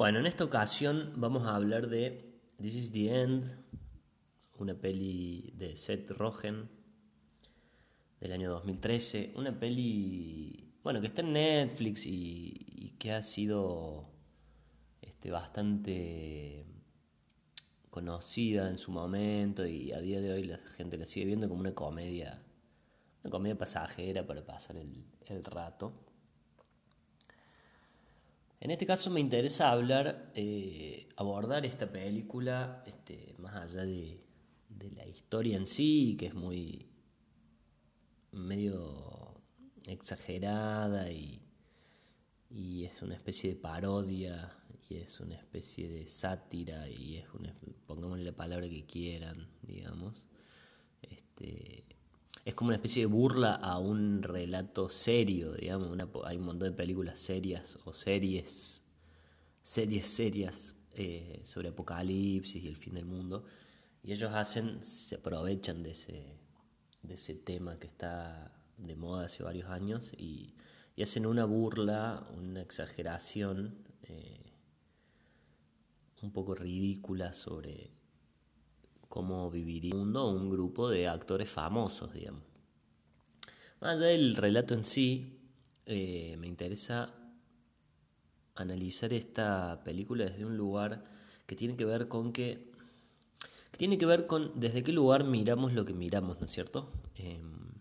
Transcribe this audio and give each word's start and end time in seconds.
Bueno, 0.00 0.18
en 0.18 0.24
esta 0.24 0.44
ocasión 0.44 1.12
vamos 1.16 1.46
a 1.46 1.54
hablar 1.54 1.90
de 1.90 2.40
This 2.56 2.74
is 2.74 2.90
the 2.90 3.20
End, 3.20 3.44
una 4.56 4.72
peli 4.72 5.52
de 5.54 5.76
Seth 5.76 6.10
Rogen 6.12 6.70
del 8.18 8.32
año 8.32 8.48
2013, 8.48 9.34
una 9.36 9.60
peli, 9.60 10.72
bueno, 10.82 11.02
que 11.02 11.08
está 11.08 11.20
en 11.20 11.34
Netflix 11.34 12.06
y, 12.06 12.94
que 12.98 13.12
ha 13.12 13.22
sido 13.22 14.08
este, 15.02 15.30
bastante 15.30 16.64
conocida 17.90 18.70
en 18.70 18.78
su 18.78 18.92
momento 18.92 19.66
y 19.66 19.92
a 19.92 20.00
día 20.00 20.22
de 20.22 20.32
hoy 20.32 20.44
la 20.44 20.56
gente 20.78 20.96
la 20.96 21.04
sigue 21.04 21.26
viendo 21.26 21.46
como 21.46 21.60
una 21.60 21.74
comedia, 21.74 22.42
una 23.22 23.30
comedia 23.30 23.58
pasajera 23.58 24.26
para 24.26 24.46
pasar 24.46 24.78
el, 24.78 25.04
el 25.26 25.44
rato. 25.44 25.92
En 28.60 28.70
este 28.70 28.84
caso 28.84 29.08
me 29.10 29.20
interesa 29.20 29.70
hablar, 29.70 30.30
eh, 30.34 31.08
abordar 31.16 31.64
esta 31.64 31.90
película 31.90 32.84
este, 32.86 33.34
más 33.38 33.56
allá 33.56 33.86
de, 33.86 34.20
la 34.94 35.06
historia 35.06 35.56
en 35.56 35.66
sí, 35.66 36.16
que 36.18 36.26
es 36.26 36.34
muy 36.34 36.86
medio 38.32 39.34
exagerada 39.86 41.10
y, 41.10 41.42
es 42.50 43.02
una 43.02 43.14
especie 43.14 43.50
de 43.50 43.56
parodia 43.56 44.52
y 44.88 44.96
es 44.96 45.20
una 45.20 45.36
especie 45.36 45.88
de 45.88 46.08
sátira 46.08 46.88
y 46.88 47.16
es 47.18 47.26
una, 47.32 47.54
pongámosle 47.86 48.24
la 48.24 48.32
palabra 48.32 48.68
que 48.68 48.84
quieran, 48.84 49.48
digamos. 49.62 50.26
Este, 51.02 51.84
es 52.44 52.54
como 52.54 52.68
una 52.68 52.76
especie 52.76 53.02
de 53.02 53.06
burla 53.06 53.54
a 53.54 53.78
un 53.78 54.22
relato 54.22 54.88
serio, 54.88 55.52
digamos. 55.52 55.96
hay 56.24 56.36
un 56.36 56.44
montón 56.44 56.70
de 56.70 56.76
películas 56.76 57.18
serias 57.18 57.78
o 57.84 57.92
series, 57.92 58.82
series 59.62 60.06
serias 60.06 60.76
eh, 60.92 61.42
sobre 61.44 61.68
apocalipsis 61.68 62.62
y 62.62 62.66
el 62.66 62.76
fin 62.76 62.94
del 62.94 63.04
mundo. 63.04 63.44
Y 64.02 64.12
ellos 64.12 64.32
hacen, 64.32 64.82
se 64.82 65.16
aprovechan 65.16 65.82
de 65.82 65.90
ese, 65.90 66.38
de 67.02 67.14
ese 67.14 67.34
tema 67.34 67.78
que 67.78 67.86
está 67.86 68.56
de 68.78 68.96
moda 68.96 69.26
hace 69.26 69.42
varios 69.42 69.68
años 69.68 70.12
y, 70.16 70.54
hacen 71.00 71.24
una 71.24 71.46
burla, 71.46 72.28
una 72.36 72.60
exageración 72.60 73.74
eh, 74.02 74.52
un 76.20 76.30
poco 76.30 76.54
ridícula 76.54 77.32
sobre 77.32 77.90
cómo 79.10 79.50
viviría 79.50 79.94
un 79.94 80.02
mundo 80.02 80.30
un 80.30 80.48
grupo 80.48 80.88
de 80.88 81.08
actores 81.08 81.50
famosos, 81.50 82.14
digamos. 82.14 82.42
Más 83.80 83.96
allá 83.96 84.06
del 84.06 84.36
relato 84.36 84.72
en 84.72 84.84
sí, 84.84 85.40
eh, 85.84 86.36
me 86.38 86.46
interesa 86.46 87.12
analizar 88.54 89.12
esta 89.12 89.82
película 89.84 90.26
desde 90.26 90.44
un 90.44 90.56
lugar 90.56 91.04
que 91.46 91.56
tiene 91.56 91.76
que 91.76 91.84
ver 91.84 92.06
con 92.06 92.32
que, 92.32 92.70
tiene 93.76 93.98
que 93.98 94.06
ver 94.06 94.28
con 94.28 94.52
desde 94.60 94.84
qué 94.84 94.92
lugar 94.92 95.24
miramos 95.24 95.72
lo 95.72 95.84
que 95.84 95.92
miramos, 95.92 96.38
¿no 96.38 96.46
es 96.46 96.52
cierto? 96.52 96.88
Em, 97.16 97.72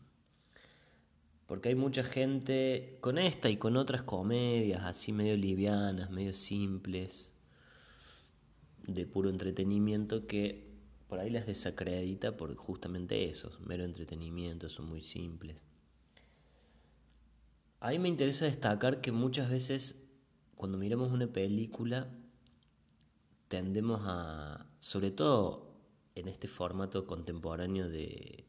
porque 1.45 1.69
hay 1.69 1.75
mucha 1.75 2.03
gente 2.03 2.97
con 3.01 3.19
esta 3.19 3.49
y 3.49 3.57
con 3.57 3.77
otras 3.77 4.01
comedias 4.01 4.83
así 4.83 5.11
medio 5.11 5.37
livianas, 5.37 6.09
medio 6.09 6.33
simples, 6.33 7.35
de 8.87 9.05
puro 9.05 9.29
entretenimiento 9.29 10.25
que 10.25 10.68
por 11.09 11.19
ahí 11.19 11.31
las 11.31 11.47
desacredita 11.47 12.37
por 12.37 12.55
justamente 12.55 13.29
eso, 13.29 13.51
mero 13.65 13.83
entretenimiento, 13.83 14.69
son 14.69 14.87
muy 14.87 15.01
simples. 15.01 15.63
A 17.79 17.89
mí 17.89 17.99
me 17.99 18.09
interesa 18.09 18.45
destacar 18.45 19.01
que 19.01 19.11
muchas 19.11 19.49
veces 19.49 20.07
cuando 20.55 20.77
miramos 20.77 21.11
una 21.11 21.27
película 21.27 22.09
tendemos 23.47 24.01
a, 24.03 24.67
sobre 24.77 25.09
todo 25.09 25.73
en 26.13 26.27
este 26.27 26.47
formato 26.47 27.07
contemporáneo 27.07 27.89
de 27.89 28.45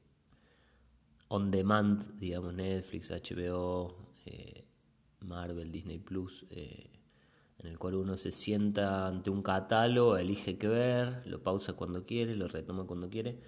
on 1.29 1.51
demand, 1.51 2.19
digamos 2.19 2.53
Netflix, 2.53 3.11
HBO, 3.11 4.15
eh, 4.27 4.65
Marvel, 5.21 5.73
Disney 5.73 5.99
Plus, 5.99 6.45
eh, 6.51 7.00
en 7.63 7.67
el 7.67 7.79
cual 7.79 7.97
uno 7.97 8.17
se 8.17 8.33
sienta 8.33 9.07
ante 9.07 9.31
un 9.31 9.43
catálogo, 9.43 10.17
elige 10.17 10.57
qué 10.57 10.69
ver, 10.69 11.27
lo 11.27 11.43
pausa 11.43 11.75
cuando 11.75 12.07
quiere, 12.07 12.35
lo 12.35 12.49
retoma 12.49 12.87
cuando 12.87 13.11
quiere. 13.11 13.39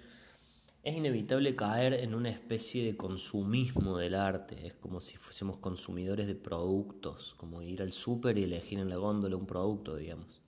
Es 0.83 0.95
inevitable 0.95 1.55
caer 1.55 1.93
en 1.93 2.13
una 2.13 2.29
especie 2.29 2.85
de 2.85 2.95
consumismo 2.97 3.97
del 3.97 4.15
arte, 4.15 4.67
es 4.67 4.75
como 4.75 4.99
si 4.99 5.17
fuésemos 5.17 5.57
consumidores 5.57 6.27
de 6.27 6.35
productos, 6.35 7.33
como 7.37 7.61
ir 7.61 7.81
al 7.81 7.93
súper 7.93 8.37
y 8.37 8.43
elegir 8.43 8.79
en 8.79 8.89
la 8.89 8.97
góndola 8.97 9.35
un 9.35 9.47
producto, 9.47 9.95
digamos. 9.95 10.41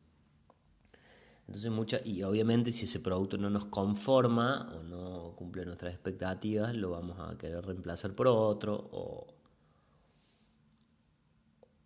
Entonces 1.47 2.01
y 2.05 2.23
obviamente 2.23 2.71
si 2.71 2.85
ese 2.85 2.99
producto 2.99 3.37
no 3.37 3.49
nos 3.49 3.67
conforma 3.67 4.73
o 4.75 4.83
no 4.83 5.33
cumple 5.35 5.63
nuestras 5.63 5.93
expectativas, 5.93 6.75
lo 6.75 6.89
vamos 6.89 7.17
a 7.19 7.37
querer 7.37 7.63
reemplazar 7.65 8.13
por 8.13 8.27
otro 8.27 8.89
o 8.91 9.27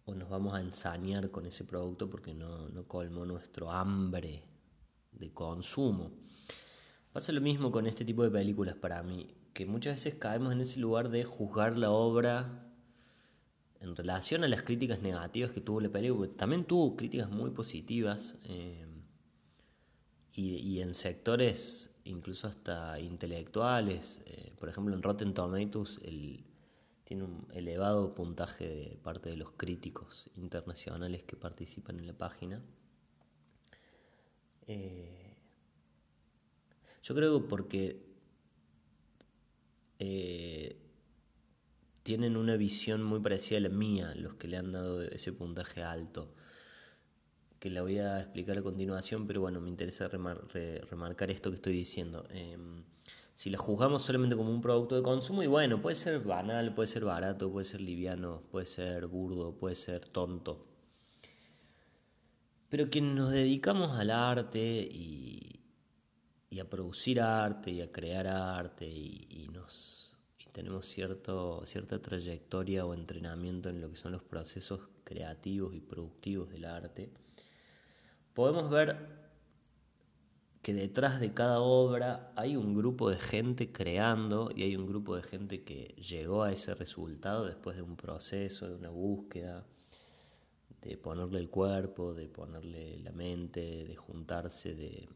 o 0.09 0.15
nos 0.15 0.29
vamos 0.29 0.53
a 0.53 0.61
ensañar 0.61 1.29
con 1.29 1.45
ese 1.45 1.63
producto 1.63 2.09
porque 2.09 2.33
no, 2.33 2.69
no 2.69 2.87
colmó 2.87 3.25
nuestro 3.25 3.71
hambre 3.71 4.43
de 5.11 5.31
consumo. 5.31 6.11
Pasa 7.13 7.31
lo 7.31 7.41
mismo 7.41 7.71
con 7.71 7.85
este 7.85 8.05
tipo 8.05 8.23
de 8.23 8.31
películas 8.31 8.75
para 8.75 9.03
mí, 9.03 9.35
que 9.53 9.65
muchas 9.65 9.95
veces 9.95 10.15
caemos 10.15 10.51
en 10.53 10.61
ese 10.61 10.79
lugar 10.79 11.09
de 11.09 11.23
juzgar 11.23 11.77
la 11.77 11.91
obra 11.91 12.65
en 13.81 13.95
relación 13.95 14.43
a 14.43 14.47
las 14.47 14.63
críticas 14.63 15.01
negativas 15.01 15.51
que 15.51 15.61
tuvo 15.61 15.79
la 15.79 15.89
película, 15.89 16.29
también 16.35 16.65
tuvo 16.65 16.95
críticas 16.95 17.29
muy 17.29 17.51
positivas 17.51 18.35
eh, 18.43 18.85
y, 20.35 20.55
y, 20.55 20.81
en 20.81 20.93
sectores 20.93 21.95
incluso 22.03 22.47
hasta 22.47 22.99
intelectuales, 22.99 24.21
eh, 24.25 24.53
por 24.59 24.69
ejemplo 24.69 24.93
en 24.95 25.01
Rotten 25.01 25.33
Tomatoes 25.33 25.99
el, 26.03 26.43
tiene 27.09 27.23
un 27.23 27.47
elevado 27.55 28.13
puntaje 28.13 28.67
de 28.67 28.99
parte 29.01 29.31
de 29.31 29.35
los 29.35 29.53
críticos 29.53 30.29
internacionales 30.35 31.23
que 31.23 31.35
participan 31.35 31.97
en 31.97 32.05
la 32.05 32.13
página. 32.13 32.61
Eh, 34.67 35.35
yo 37.01 37.15
creo 37.15 37.41
que 37.41 37.47
porque 37.47 38.05
eh, 39.97 40.77
tienen 42.03 42.37
una 42.37 42.55
visión 42.57 43.01
muy 43.01 43.21
parecida 43.21 43.57
a 43.57 43.61
la 43.61 43.69
mía, 43.69 44.13
los 44.13 44.35
que 44.35 44.47
le 44.47 44.57
han 44.57 44.71
dado 44.71 45.01
ese 45.01 45.33
puntaje 45.33 45.81
alto, 45.81 46.35
que 47.57 47.71
la 47.71 47.81
voy 47.81 47.97
a 47.97 48.19
explicar 48.19 48.55
a 48.59 48.61
continuación, 48.61 49.25
pero 49.25 49.41
bueno, 49.41 49.59
me 49.59 49.69
interesa 49.69 50.07
remarcar 50.09 51.31
esto 51.31 51.49
que 51.49 51.55
estoy 51.55 51.73
diciendo. 51.73 52.27
Em, 52.29 52.83
si 53.39 53.49
la 53.49 53.57
juzgamos 53.57 54.03
solamente 54.03 54.35
como 54.35 54.49
un 54.49 54.59
producto 54.59 54.97
de 54.97 55.01
consumo, 55.01 55.41
y 55.41 55.47
bueno, 55.47 55.81
puede 55.81 55.95
ser 55.95 56.19
banal, 56.19 56.73
puede 56.73 56.87
ser 56.87 57.05
barato, 57.05 57.49
puede 57.49 57.63
ser 57.63 57.79
liviano, 57.79 58.41
puede 58.51 58.65
ser 58.65 59.07
burdo, 59.07 59.55
puede 59.55 59.75
ser 59.75 60.09
tonto. 60.09 60.67
Pero 62.67 62.89
quienes 62.89 63.15
nos 63.15 63.31
dedicamos 63.31 63.97
al 63.97 64.11
arte 64.11 64.59
y, 64.59 65.61
a 66.59 66.65
producir 66.65 67.21
arte 67.21 67.71
y 67.71 67.79
a 67.79 67.89
crear 67.89 68.27
arte 68.27 68.85
y, 68.85 69.47
nos, 69.53 70.17
y 70.37 70.49
tenemos 70.51 70.85
cierto, 70.85 71.61
cierta 71.65 72.01
trayectoria 72.01 72.85
o 72.85 72.93
entrenamiento 72.93 73.69
en 73.69 73.79
lo 73.79 73.89
que 73.89 73.95
son 73.95 74.11
los 74.11 74.21
procesos 74.21 74.81
creativos 75.05 75.73
y 75.73 75.79
productivos 75.79 76.49
del 76.49 76.65
arte, 76.65 77.09
podemos 78.33 78.69
ver 78.69 79.28
que 80.69 80.75
detrás 80.75 81.19
de 81.19 81.33
cada 81.33 81.61
obra 81.61 82.31
hay 82.35 82.55
un 82.55 82.75
grupo 82.75 83.09
de 83.09 83.17
gente 83.17 83.71
creando 83.71 84.51
y 84.55 84.61
hay 84.61 84.75
un 84.75 84.85
grupo 84.85 85.15
de 85.15 85.23
gente 85.23 85.63
que 85.63 85.95
llegó 85.95 86.43
a 86.43 86.51
ese 86.51 86.75
resultado 86.75 87.45
después 87.45 87.75
de 87.75 87.81
un 87.81 87.95
proceso, 87.95 88.67
de 88.69 88.75
una 88.75 88.89
búsqueda, 88.89 89.65
de 90.83 90.95
ponerle 90.95 91.39
el 91.39 91.49
cuerpo, 91.49 92.13
de 92.13 92.27
ponerle 92.27 92.99
la 92.99 93.11
mente, 93.11 93.83
de 93.83 93.95
juntarse, 93.95 94.75
de, 94.75 95.09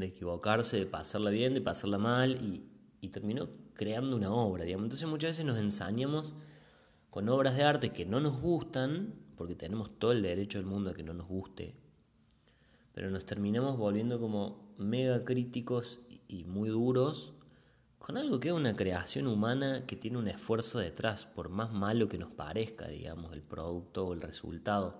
equivocarse, 0.00 0.78
de 0.78 0.86
pasarla 0.86 1.28
bien, 1.28 1.52
de 1.52 1.60
pasarla 1.60 1.98
mal 1.98 2.40
y, 2.42 2.62
y 3.02 3.10
terminó 3.10 3.50
creando 3.74 4.16
una 4.16 4.32
obra, 4.32 4.64
digamos. 4.64 4.84
Entonces 4.84 5.06
muchas 5.10 5.32
veces 5.32 5.44
nos 5.44 5.58
ensañamos 5.58 6.32
con 7.10 7.28
obras 7.28 7.54
de 7.54 7.64
arte 7.64 7.90
que 7.90 8.06
no 8.06 8.18
nos 8.18 8.40
gustan, 8.40 9.12
porque 9.36 9.54
tenemos 9.54 9.98
todo 9.98 10.12
el 10.12 10.22
derecho 10.22 10.56
del 10.56 10.66
mundo 10.66 10.88
a 10.88 10.94
que 10.94 11.02
no 11.02 11.12
nos 11.12 11.28
guste, 11.28 11.74
pero 12.92 13.10
nos 13.10 13.24
terminamos 13.24 13.76
volviendo 13.76 14.20
como 14.20 14.74
mega 14.78 15.24
críticos 15.24 16.00
y 16.28 16.44
muy 16.44 16.68
duros 16.68 17.34
con 17.98 18.16
algo 18.16 18.38
que 18.40 18.48
es 18.48 18.54
una 18.54 18.76
creación 18.76 19.26
humana 19.26 19.84
que 19.86 19.96
tiene 19.96 20.18
un 20.18 20.28
esfuerzo 20.28 20.78
detrás, 20.78 21.26
por 21.26 21.48
más 21.48 21.72
malo 21.72 22.08
que 22.08 22.18
nos 22.18 22.30
parezca, 22.30 22.86
digamos, 22.88 23.32
el 23.32 23.42
producto 23.42 24.06
o 24.06 24.12
el 24.12 24.22
resultado. 24.22 24.96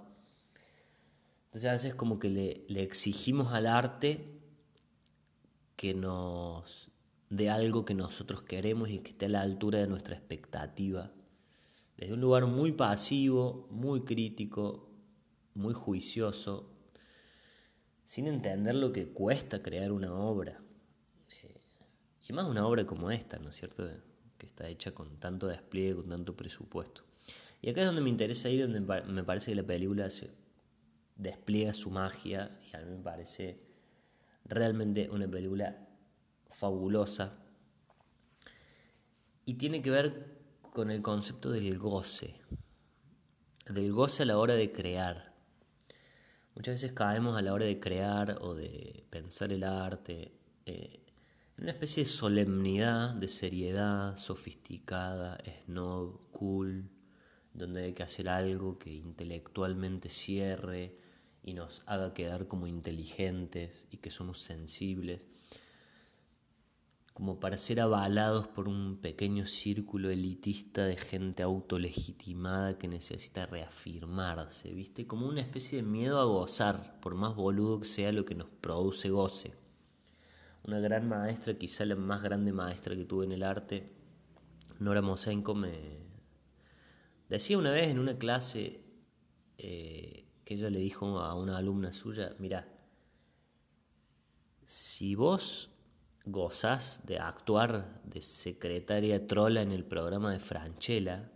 Entonces 1.46 1.70
a 1.70 1.72
veces 1.72 1.94
como 1.94 2.18
que 2.18 2.28
le, 2.28 2.64
le 2.68 2.82
exigimos 2.82 3.52
al 3.52 3.66
arte 3.66 4.40
que 5.76 5.94
nos 5.94 6.90
dé 7.30 7.50
algo 7.50 7.84
que 7.84 7.94
nosotros 7.94 8.42
queremos 8.42 8.90
y 8.90 8.98
que 8.98 9.10
esté 9.10 9.26
a 9.26 9.30
la 9.30 9.40
altura 9.42 9.78
de 9.78 9.86
nuestra 9.86 10.16
expectativa. 10.16 11.12
Desde 11.96 12.14
un 12.14 12.20
lugar 12.20 12.46
muy 12.46 12.72
pasivo, 12.72 13.68
muy 13.70 14.02
crítico, 14.02 14.88
muy 15.54 15.72
juicioso, 15.72 16.67
sin 18.08 18.26
entender 18.26 18.74
lo 18.74 18.90
que 18.90 19.12
cuesta 19.12 19.62
crear 19.62 19.92
una 19.92 20.14
obra. 20.14 20.62
Eh, 21.42 21.60
y 22.26 22.32
más 22.32 22.46
una 22.46 22.66
obra 22.66 22.86
como 22.86 23.10
esta, 23.10 23.38
¿no 23.38 23.50
es 23.50 23.56
cierto? 23.56 23.86
Que 24.38 24.46
está 24.46 24.66
hecha 24.66 24.92
con 24.92 25.20
tanto 25.20 25.46
despliegue, 25.46 25.96
con 25.96 26.08
tanto 26.08 26.34
presupuesto. 26.34 27.02
Y 27.60 27.68
acá 27.68 27.82
es 27.82 27.86
donde 27.86 28.00
me 28.00 28.08
interesa 28.08 28.48
ir, 28.48 28.62
donde 28.62 28.80
me 28.80 29.24
parece 29.24 29.50
que 29.50 29.56
la 29.56 29.62
película 29.62 30.08
despliega 31.16 31.74
su 31.74 31.90
magia 31.90 32.58
y 32.72 32.74
a 32.74 32.80
mí 32.80 32.96
me 32.96 33.02
parece 33.02 33.60
realmente 34.46 35.10
una 35.10 35.28
película 35.28 35.86
fabulosa. 36.50 37.36
Y 39.44 39.54
tiene 39.54 39.82
que 39.82 39.90
ver 39.90 40.38
con 40.72 40.90
el 40.90 41.02
concepto 41.02 41.50
del 41.50 41.76
goce, 41.76 42.40
del 43.68 43.92
goce 43.92 44.22
a 44.22 44.26
la 44.26 44.38
hora 44.38 44.54
de 44.54 44.72
crear. 44.72 45.27
Muchas 46.58 46.82
veces 46.82 46.90
caemos 46.90 47.38
a 47.38 47.42
la 47.42 47.54
hora 47.54 47.66
de 47.66 47.78
crear 47.78 48.38
o 48.40 48.52
de 48.52 49.04
pensar 49.10 49.52
el 49.52 49.62
arte 49.62 50.32
eh, 50.66 51.06
en 51.56 51.62
una 51.62 51.70
especie 51.70 52.02
de 52.02 52.08
solemnidad, 52.08 53.14
de 53.14 53.28
seriedad 53.28 54.18
sofisticada, 54.18 55.38
snob, 55.64 56.18
cool, 56.32 56.90
donde 57.54 57.84
hay 57.84 57.92
que 57.92 58.02
hacer 58.02 58.28
algo 58.28 58.76
que 58.76 58.90
intelectualmente 58.92 60.08
cierre 60.08 60.96
y 61.44 61.54
nos 61.54 61.84
haga 61.86 62.12
quedar 62.12 62.48
como 62.48 62.66
inteligentes 62.66 63.86
y 63.92 63.98
que 63.98 64.10
somos 64.10 64.40
sensibles, 64.40 65.22
como 67.18 67.40
para 67.40 67.58
ser 67.58 67.80
avalados 67.80 68.46
por 68.46 68.68
un 68.68 68.98
pequeño 68.98 69.44
círculo 69.44 70.08
elitista 70.08 70.84
de 70.84 70.96
gente 70.96 71.42
autolegitimada 71.42 72.78
que 72.78 72.86
necesita 72.86 73.44
reafirmarse, 73.44 74.70
¿viste? 74.70 75.08
Como 75.08 75.26
una 75.26 75.40
especie 75.40 75.78
de 75.78 75.82
miedo 75.82 76.20
a 76.20 76.24
gozar, 76.26 77.00
por 77.00 77.16
más 77.16 77.34
boludo 77.34 77.80
que 77.80 77.88
sea 77.88 78.12
lo 78.12 78.24
que 78.24 78.36
nos 78.36 78.46
produce 78.48 79.10
goce. 79.10 79.52
Una 80.62 80.78
gran 80.78 81.08
maestra, 81.08 81.58
quizá 81.58 81.84
la 81.86 81.96
más 81.96 82.22
grande 82.22 82.52
maestra 82.52 82.94
que 82.94 83.04
tuve 83.04 83.24
en 83.24 83.32
el 83.32 83.42
arte, 83.42 83.96
Nora 84.78 85.02
Mosenko, 85.02 85.56
me, 85.56 85.98
Decía 87.28 87.58
una 87.58 87.72
vez 87.72 87.88
en 87.88 87.98
una 87.98 88.16
clase 88.16 88.80
eh, 89.58 90.24
que 90.44 90.54
ella 90.54 90.70
le 90.70 90.78
dijo 90.78 91.18
a 91.18 91.34
una 91.34 91.56
alumna 91.56 91.92
suya, 91.92 92.36
mira, 92.38 92.68
si 94.64 95.16
vos 95.16 95.72
gozás 96.30 97.00
de 97.06 97.18
actuar 97.18 98.00
de 98.04 98.20
secretaria 98.20 99.26
trola 99.26 99.62
en 99.62 99.72
el 99.72 99.84
programa 99.84 100.32
de 100.32 100.38
Franchella, 100.38 101.30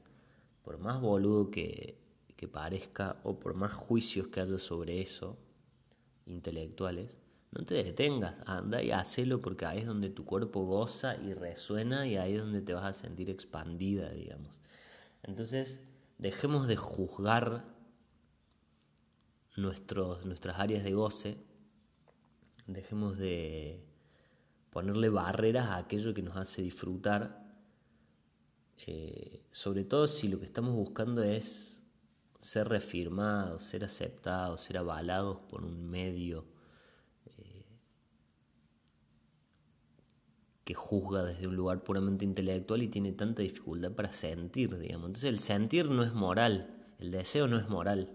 por 0.63 0.79
más 0.79 1.01
boludo 1.01 1.51
que, 1.51 1.99
que 2.37 2.49
parezca 2.49 3.17
o 3.25 3.39
por 3.39 3.55
más 3.55 3.73
juicios 3.73 4.29
que 4.29 4.41
haya 4.41 4.59
sobre 4.59 5.01
eso, 5.01 5.39
intelectuales, 6.27 7.17
no 7.53 7.65
te 7.65 7.75
detengas, 7.75 8.41
anda 8.47 8.83
y 8.83 8.93
hacelo 8.93 9.41
porque 9.41 9.67
ahí 9.67 9.79
es 9.79 9.87
donde 9.87 10.09
tu 10.09 10.25
cuerpo 10.25 10.65
goza 10.65 11.17
y 11.17 11.35
resuena 11.35 12.07
y 12.07 12.17
ahí 12.17 12.35
es 12.35 12.41
donde 12.41 12.63
te 12.63 12.73
vas 12.73 12.85
a 12.85 12.93
sentir 12.95 13.29
expandida, 13.29 14.11
digamos. 14.11 14.53
Entonces, 15.23 15.83
dejemos 16.19 16.67
de 16.67 16.77
juzgar 16.77 17.65
nuestros, 19.57 20.25
nuestras 20.25 20.59
áreas 20.59 20.83
de 20.83 20.93
goce, 20.93 21.37
dejemos 22.67 23.19
de 23.19 23.85
ponerle 24.73 25.09
barreras 25.09 25.67
a 25.69 25.77
aquello 25.77 26.13
que 26.15 26.23
nos 26.23 26.37
hace 26.37 26.63
disfrutar, 26.63 27.47
eh, 28.87 29.45
sobre 29.53 29.85
todo 29.85 30.09
si 30.09 30.27
lo 30.27 30.41
que 30.41 30.47
estamos 30.47 30.75
buscando 30.75 31.23
es 31.23 31.83
ser 32.41 32.69
reafirmados, 32.69 33.63
ser 33.63 33.85
aceptados, 33.85 34.63
ser 34.63 34.79
avalados 34.79 35.39
por 35.49 35.65
un 35.65 35.89
medio 35.89 36.45
que 40.65 40.75
juzga 40.75 41.25
desde 41.25 41.47
un 41.47 41.57
lugar 41.57 41.83
puramente 41.83 42.25
intelectual 42.25 42.83
y 42.83 42.89
tiene 42.89 43.13
tanta 43.13 43.43
dificultad 43.43 43.93
para 43.93 44.13
sentir, 44.13 44.79
digamos. 44.79 45.07
Entonces 45.07 45.31
el 45.31 45.41
sentir 45.41 45.87
no 45.87 46.05
es 46.05 46.13
moral, 46.13 46.85
el 46.99 47.11
deseo 47.11 47.49
no 47.49 47.59
es 47.59 47.69
moral. 47.69 48.11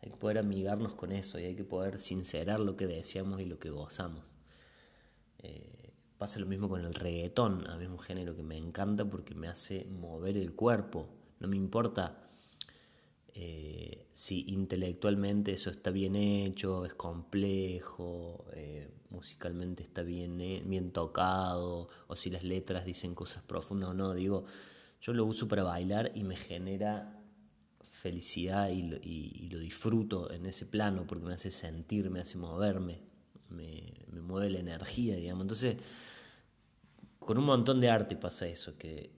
Hay 0.00 0.10
que 0.10 0.16
poder 0.16 0.38
amigarnos 0.38 0.94
con 0.94 1.12
eso 1.12 1.38
y 1.38 1.44
hay 1.44 1.54
que 1.54 1.64
poder 1.64 2.00
sincerar 2.00 2.60
lo 2.60 2.76
que 2.76 2.86
deseamos 2.86 3.40
y 3.40 3.46
lo 3.46 3.58
que 3.58 3.70
gozamos. 3.70 4.24
Eh, 5.38 5.71
pasa 6.22 6.38
lo 6.38 6.46
mismo 6.46 6.68
con 6.68 6.84
el 6.84 6.94
reggaetón, 6.94 7.66
a 7.68 7.76
mí 7.76 7.82
es 7.82 7.90
un 7.90 7.98
género 7.98 8.36
que 8.36 8.44
me 8.44 8.56
encanta 8.56 9.04
porque 9.04 9.34
me 9.34 9.48
hace 9.48 9.86
mover 9.86 10.36
el 10.36 10.52
cuerpo. 10.52 11.08
No 11.40 11.48
me 11.48 11.56
importa 11.56 12.30
eh, 13.34 14.06
si 14.12 14.44
intelectualmente 14.52 15.50
eso 15.50 15.68
está 15.68 15.90
bien 15.90 16.14
hecho, 16.14 16.84
es 16.84 16.94
complejo, 16.94 18.44
eh, 18.52 18.88
musicalmente 19.10 19.82
está 19.82 20.02
bien, 20.02 20.40
eh, 20.40 20.62
bien 20.64 20.92
tocado, 20.92 21.88
o 22.06 22.14
si 22.14 22.30
las 22.30 22.44
letras 22.44 22.84
dicen 22.84 23.16
cosas 23.16 23.42
profundas 23.42 23.90
o 23.90 23.94
no. 23.94 24.14
Digo, 24.14 24.44
yo 25.00 25.14
lo 25.14 25.24
uso 25.24 25.48
para 25.48 25.64
bailar 25.64 26.12
y 26.14 26.22
me 26.22 26.36
genera 26.36 27.20
felicidad 27.90 28.68
y 28.68 28.84
lo, 28.84 28.96
y, 29.02 29.48
lo 29.50 29.58
disfruto 29.58 30.30
en 30.30 30.46
ese 30.46 30.66
plano 30.66 31.04
porque 31.04 31.24
me 31.24 31.34
hace 31.34 31.50
sentir, 31.50 32.10
me 32.10 32.20
hace 32.20 32.38
moverme, 32.38 33.00
me, 33.48 34.06
me 34.12 34.20
mueve 34.20 34.50
la 34.50 34.60
energía, 34.60 35.16
digamos. 35.16 35.42
Entonces, 35.42 35.78
con 37.24 37.38
un 37.38 37.44
montón 37.44 37.80
de 37.80 37.90
arte 37.90 38.16
pasa 38.16 38.46
eso, 38.46 38.76
que, 38.76 39.10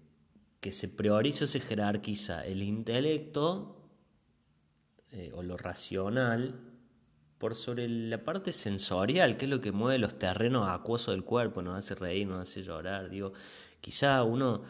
que 0.61 0.73
se 0.73 0.89
prioriza 0.89 1.45
o 1.45 1.49
se 1.49 1.61
jerarquiza 1.61 2.45
el 2.45 2.63
intelecto 2.63 3.91
eh, 5.11 5.31
o 5.35 5.43
lo 5.43 5.57
racional 5.57 6.61
por 7.39 7.55
sobre 7.55 7.89
la 7.89 8.25
parte 8.25 8.53
sensorial, 8.53 9.37
que 9.37 9.45
es 9.45 9.51
lo 9.51 9.61
que 9.61 9.73
mueve 9.73 9.99
los 9.99 10.19
terrenos 10.19 10.69
acuosos 10.69 11.15
del 11.15 11.25
cuerpo, 11.25 11.61
nos 11.61 11.79
hace 11.79 11.95
reír, 11.95 12.27
nos 12.27 12.41
hace 12.41 12.63
llorar. 12.63 13.11
Digo, 13.11 13.33
quizá 13.81 14.23
uno, 14.23 14.63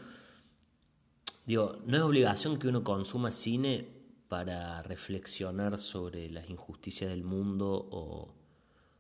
digo, 1.47 1.79
no 1.87 1.97
es 1.97 2.03
obligación 2.03 2.59
que 2.59 2.69
uno 2.69 2.83
consuma 2.83 3.31
cine 3.31 3.89
para 4.29 4.83
reflexionar 4.83 5.79
sobre 5.79 6.29
las 6.31 6.51
injusticias 6.51 7.11
del 7.11 7.23
mundo 7.23 7.89
o 7.91 8.35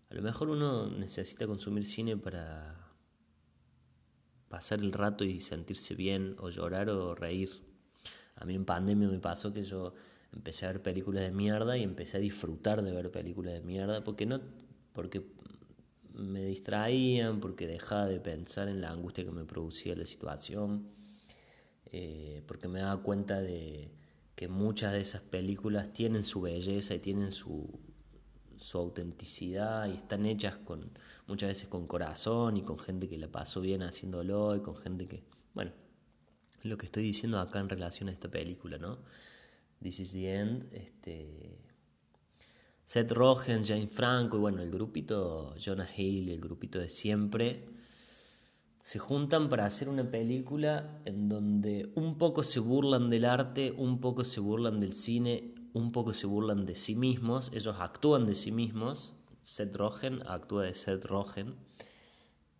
a 0.08 0.14
lo 0.14 0.22
mejor 0.22 0.50
uno 0.50 0.86
necesita 0.86 1.46
consumir 1.46 1.84
cine 1.84 2.16
para 2.16 2.83
pasar 4.55 4.79
el 4.79 4.93
rato 4.93 5.25
y 5.25 5.41
sentirse 5.41 5.97
bien 5.97 6.37
o 6.39 6.49
llorar 6.49 6.89
o 6.89 7.17
reír. 7.17 7.51
A 8.37 8.45
mí 8.45 8.55
en 8.55 8.65
pandemia 8.65 9.09
me 9.09 9.19
pasó 9.19 9.53
que 9.53 9.65
yo 9.65 9.95
empecé 10.33 10.65
a 10.65 10.69
ver 10.69 10.81
películas 10.81 11.25
de 11.25 11.32
mierda 11.32 11.77
y 11.77 11.82
empecé 11.82 12.19
a 12.19 12.20
disfrutar 12.20 12.81
de 12.82 12.93
ver 12.93 13.11
películas 13.11 13.55
de 13.55 13.63
mierda 13.63 14.05
porque 14.05 14.27
no 14.27 14.41
porque 14.93 15.27
me 16.13 16.44
distraían, 16.44 17.41
porque 17.41 17.67
dejaba 17.67 18.06
de 18.06 18.20
pensar 18.20 18.69
en 18.69 18.81
la 18.81 18.91
angustia 18.91 19.25
que 19.25 19.32
me 19.32 19.44
producía 19.44 19.96
la 19.96 20.06
situación, 20.06 20.87
eh, 21.87 22.44
porque 22.46 22.69
me 22.69 22.79
daba 22.79 23.03
cuenta 23.03 23.41
de 23.41 23.91
que 24.37 24.46
muchas 24.46 24.93
de 24.93 25.01
esas 25.01 25.23
películas 25.23 25.93
tienen 25.93 26.23
su 26.23 26.41
belleza 26.41 26.94
y 26.94 27.01
tienen 27.01 27.32
su, 27.32 27.69
su 28.58 28.79
autenticidad 28.79 29.87
y 29.87 29.96
están 29.96 30.27
hechas 30.27 30.58
con 30.58 30.91
muchas 31.27 31.49
veces 31.49 31.69
con 31.69 31.87
corazón 31.87 32.56
y 32.56 32.63
con 32.63 32.79
gente 32.79 33.08
que 33.08 33.19
la 33.19 33.29
pasó 33.29 33.61
bien 33.61 33.82
haciéndolo 33.82 34.56
y 34.56 34.61
con 34.61 34.77
gente 34.77 35.06
que, 35.06 35.23
bueno, 35.55 35.73
lo 36.63 36.79
que 36.79 36.87
estoy 36.87 37.03
diciendo 37.03 37.39
acá 37.39 37.61
en 37.61 37.69
relación 37.69 38.08
a 38.08 38.13
esta 38.13 38.31
película, 38.31 38.79
¿no? 38.79 38.99
This 39.82 40.01
is 40.01 40.13
the 40.13 40.34
End, 40.34 40.73
este, 40.73 41.58
Seth 42.84 43.13
Rogen, 43.13 43.65
Jane 43.65 43.87
Franco 43.87 44.37
y 44.37 44.41
bueno, 44.41 44.63
el 44.63 44.70
grupito 44.70 45.55
Jonah 45.63 45.89
Hill, 45.96 46.31
el 46.31 46.41
grupito 46.41 46.79
de 46.79 46.89
siempre, 46.89 47.67
se 48.82 48.99
juntan 48.99 49.49
para 49.49 49.65
hacer 49.65 49.89
una 49.89 50.11
película 50.11 51.01
en 51.06 51.29
donde 51.29 51.91
un 51.94 52.19
poco 52.19 52.43
se 52.43 52.61
burlan 52.61 53.08
del 53.08 53.25
arte, 53.25 53.73
un 53.73 54.01
poco 54.01 54.25
se 54.25 54.41
burlan 54.41 54.79
del 54.81 54.93
cine, 54.93 55.55
un 55.74 55.93
poco 55.93 56.14
se 56.14 56.26
burlan 56.26 56.64
de 56.64 56.74
sí 56.74 56.94
mismos, 56.94 57.50
ellos 57.52 57.76
actúan 57.78 58.24
de 58.24 58.34
sí 58.34 58.50
mismos, 58.50 59.14
Seth 59.43 59.76
Rogen 59.76 60.26
actúa 60.26 60.62
de 60.62 60.74
Seth 60.74 61.04
Rogen 61.04 61.56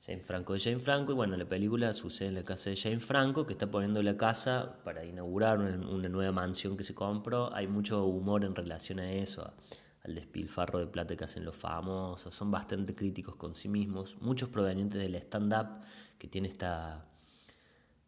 Jane 0.07 0.23
Franco 0.23 0.53
de 0.53 0.61
Jane 0.61 0.81
Franco, 0.81 1.13
y 1.13 1.15
bueno, 1.15 1.35
la 1.35 1.49
película 1.49 1.95
sucede 1.95 2.29
en 2.29 2.35
la 2.35 2.45
casa 2.45 2.69
de 2.69 2.77
Jane 2.77 3.01
Franco, 3.01 3.47
que 3.47 3.55
está 3.55 3.71
poniendo 3.71 4.03
la 4.03 4.19
casa 4.19 4.77
para 4.85 5.03
inaugurar 5.03 5.59
una, 5.59 6.09
nueva 6.11 6.31
mansión 6.31 6.77
que 6.77 6.85
se 6.85 6.95
compró. 6.95 7.55
Hay 7.55 7.69
mucho 7.69 8.05
humor 8.05 8.45
en 8.45 8.55
relación 8.55 8.99
a 8.99 9.11
eso, 9.11 9.55
al 10.03 10.15
despilfarro 10.15 10.79
de 10.79 10.89
plata 10.89 11.17
que 11.17 11.25
hacen 11.25 11.47
los 11.47 11.57
famosos. 11.57 12.35
Son 12.35 12.51
bastante 12.51 12.95
críticos 12.95 13.37
con 13.37 13.55
sí 13.55 13.67
mismos, 13.67 14.19
muchos 14.21 14.51
provenientes 14.51 15.01
del 15.01 15.15
stand-up, 15.15 15.81
que 16.19 16.29
tiene 16.29 16.49
esta, 16.49 17.07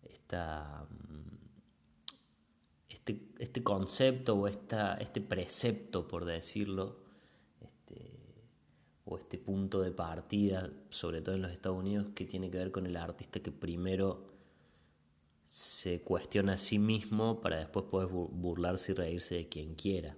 esta 0.03 0.87
mm, 0.91 1.36
este, 3.07 3.23
este 3.39 3.63
concepto 3.63 4.35
o 4.35 4.49
esta, 4.49 4.95
este 4.95 5.21
precepto, 5.21 6.09
por 6.09 6.25
decirlo, 6.25 7.05
o 9.09 9.17
este 9.17 9.39
punto 9.39 9.81
de 9.83 9.93
partida, 9.93 10.69
sobre 10.91 11.21
todo 11.21 11.37
en 11.37 11.43
los 11.43 11.53
Estados 11.53 11.79
Unidos, 11.79 12.09
que 12.17 12.25
tiene 12.25 12.51
que 12.51 12.59
ver 12.59 12.73
con 12.73 12.87
el 12.87 12.97
artista 12.97 13.39
que 13.39 13.53
primero 13.53 14.27
se 15.45 16.03
cuestiona 16.03 16.55
a 16.55 16.59
sí 16.59 16.81
mismo 16.81 17.41
para 17.41 17.59
después 17.59 17.87
poder 17.87 18.09
burlarse 18.09 18.91
y 18.91 18.95
reírse 18.97 19.37
de 19.37 19.49
quien 19.49 19.77
quiera. 19.77 20.17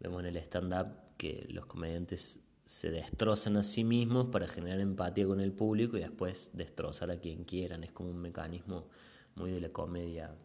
Vemos 0.00 0.20
en 0.20 0.26
el 0.26 0.36
stand-up 0.36 0.88
que 1.16 1.46
los 1.48 1.64
comediantes 1.64 2.40
se 2.66 2.90
destrozan 2.90 3.56
a 3.56 3.62
sí 3.62 3.84
mismos 3.84 4.26
para 4.26 4.48
generar 4.48 4.80
empatía 4.80 5.26
con 5.26 5.40
el 5.40 5.52
público 5.52 5.96
y 5.96 6.00
después 6.00 6.50
destrozar 6.52 7.10
a 7.10 7.18
quien 7.18 7.44
quieran. 7.44 7.84
Es 7.84 7.92
como 7.92 8.10
un 8.10 8.20
mecanismo 8.20 8.88
muy 9.34 9.50
de 9.50 9.62
la 9.62 9.70
comedia 9.70 10.36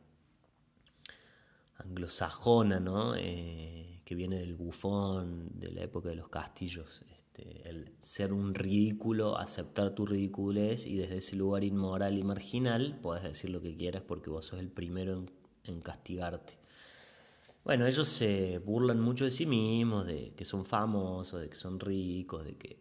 anglosajona, 1.79 2.79
¿no? 2.79 3.15
Eh, 3.15 4.01
que 4.05 4.15
viene 4.15 4.37
del 4.37 4.55
bufón, 4.55 5.49
de 5.59 5.71
la 5.71 5.83
época 5.83 6.09
de 6.09 6.15
los 6.15 6.29
castillos. 6.29 7.01
Este, 7.11 7.69
el 7.69 7.93
ser 8.01 8.33
un 8.33 8.53
ridículo, 8.53 9.37
aceptar 9.37 9.91
tu 9.91 10.05
ridiculez 10.05 10.85
y 10.85 10.95
desde 10.95 11.17
ese 11.17 11.35
lugar 11.35 11.63
inmoral 11.63 12.17
y 12.17 12.23
marginal 12.23 12.99
puedes 13.01 13.23
decir 13.23 13.49
lo 13.49 13.61
que 13.61 13.75
quieras 13.75 14.03
porque 14.07 14.29
vos 14.29 14.45
sos 14.45 14.59
el 14.59 14.69
primero 14.69 15.25
en 15.63 15.81
castigarte. 15.81 16.57
Bueno, 17.63 17.85
ellos 17.85 18.07
se 18.07 18.57
burlan 18.59 18.99
mucho 18.99 19.25
de 19.25 19.31
sí 19.31 19.45
mismos, 19.45 20.07
de 20.07 20.33
que 20.35 20.45
son 20.45 20.65
famosos, 20.65 21.41
de 21.41 21.49
que 21.49 21.55
son 21.55 21.79
ricos, 21.79 22.45
de 22.45 22.55
que 22.55 22.79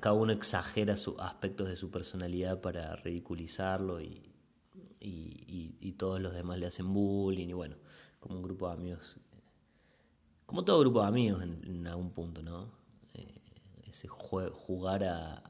cada 0.00 0.14
uno 0.14 0.32
exagera 0.32 0.96
sus 0.96 1.16
aspectos 1.18 1.68
de 1.68 1.76
su 1.76 1.90
personalidad 1.90 2.60
para 2.60 2.96
ridiculizarlo 2.96 4.00
y, 4.00 4.29
y, 5.00 5.92
todos 5.98 6.20
los 6.20 6.32
demás 6.32 6.58
le 6.58 6.66
hacen 6.66 6.94
bullying 6.94 7.48
y 7.48 7.52
bueno, 7.52 7.76
como 8.20 8.36
un 8.36 8.42
grupo 8.42 8.68
de 8.68 8.74
amigos, 8.74 9.16
como 10.46 10.64
todo 10.64 10.80
grupo 10.80 11.02
de 11.02 11.08
amigos 11.08 11.42
en, 11.42 11.86
algún 11.86 12.10
punto, 12.10 12.42
¿no? 12.42 12.72
Eh, 13.12 13.26
ese 13.84 14.08
jugar 14.08 15.04
a, 15.04 15.42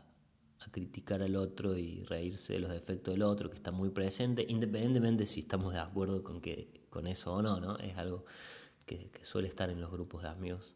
criticar 0.72 1.22
al 1.22 1.36
otro 1.36 1.76
y 1.76 2.04
reírse 2.04 2.52
de 2.52 2.60
los 2.60 2.70
defectos 2.70 3.14
del 3.14 3.22
otro, 3.22 3.50
que 3.50 3.56
está 3.56 3.70
muy 3.70 3.90
presente, 3.90 4.44
independientemente 4.48 5.26
si 5.26 5.40
estamos 5.40 5.72
de 5.72 5.80
acuerdo 5.80 6.22
con 6.22 6.40
que 6.40 6.68
con 6.90 7.06
eso 7.06 7.32
o 7.32 7.42
no, 7.42 7.60
¿no? 7.60 7.76
Es 7.78 7.96
algo 7.96 8.24
que, 8.86 9.10
suele 9.22 9.48
estar 9.48 9.70
en 9.70 9.80
los 9.80 9.90
grupos 9.90 10.22
de 10.22 10.28
amigos, 10.28 10.74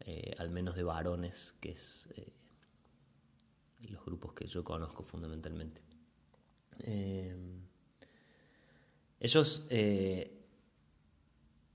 eh, 0.00 0.34
al 0.38 0.50
menos 0.50 0.76
de 0.76 0.84
varones, 0.84 1.54
que 1.60 1.72
es 1.72 2.08
eh, 2.16 2.32
los 3.80 4.04
grupos 4.04 4.32
que 4.34 4.46
yo 4.46 4.64
conozco 4.64 5.02
fundamentalmente. 5.02 5.82
Eh, 6.80 7.36
ellos 9.20 9.66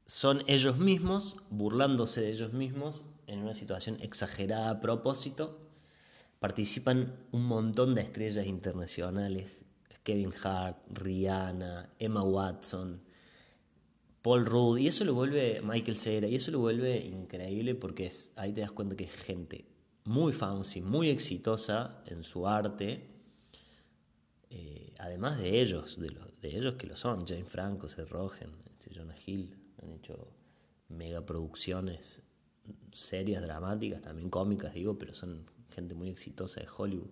son 0.06 0.44
ellos 0.48 0.78
mismos, 0.78 1.38
burlándose 1.52 2.22
de 2.22 2.32
ellos 2.32 2.52
mismos 2.52 3.06
en 3.28 3.40
una 3.40 3.54
situación 3.54 3.98
exagerada 4.02 4.72
a 4.72 4.80
propósito. 4.80 5.60
Participan 6.40 7.16
un 7.32 7.46
montón 7.46 7.94
de 7.94 8.02
estrellas 8.02 8.48
internacionales, 8.48 9.62
Kevin 10.04 10.34
Hart, 10.44 10.78
Rihanna, 10.90 11.94
Emma 12.00 12.24
Watson, 12.24 13.04
Paul 14.24 14.46
Rudd, 14.48 14.80
y 14.80 14.88
eso 14.88 15.06
lo 15.06 15.14
vuelve 15.14 15.62
Michael 15.62 15.98
Cera, 15.98 16.28
y 16.28 16.36
eso 16.36 16.50
lo 16.50 16.60
vuelve 16.60 16.98
increíble 16.98 17.76
porque 17.76 18.08
es, 18.08 18.32
ahí 18.36 18.52
te 18.52 18.62
das 18.62 18.72
cuenta 18.72 18.96
que 18.96 19.04
es 19.04 19.16
gente 19.16 19.66
muy 20.06 20.34
famosa 20.34 20.80
y 20.80 20.82
muy 20.82 21.10
exitosa 21.10 22.02
en 22.08 22.24
su 22.24 22.48
arte, 22.48 22.92
eh, 22.94 23.19
además 25.00 25.40
de 25.40 25.60
ellos, 25.60 26.00
de, 26.00 26.10
los, 26.10 26.40
de 26.42 26.56
ellos 26.56 26.76
que 26.76 26.86
lo 26.86 26.96
son, 26.96 27.26
Jane 27.26 27.46
Franco, 27.46 27.90
Seth 27.90 28.10
Rogen, 28.10 28.52
este, 28.66 28.94
Jonah 28.94 29.16
Hill, 29.26 29.58
han 29.82 29.92
hecho 29.94 30.32
megaproducciones 30.90 32.22
serias, 32.92 33.42
dramáticas, 33.42 34.02
también 34.02 34.30
cómicas, 34.30 34.74
digo, 34.74 34.98
pero 34.98 35.14
son 35.14 35.46
gente 35.72 35.96
muy 35.96 36.10
exitosa 36.10 36.60
de 36.60 36.68
Hollywood. 36.76 37.10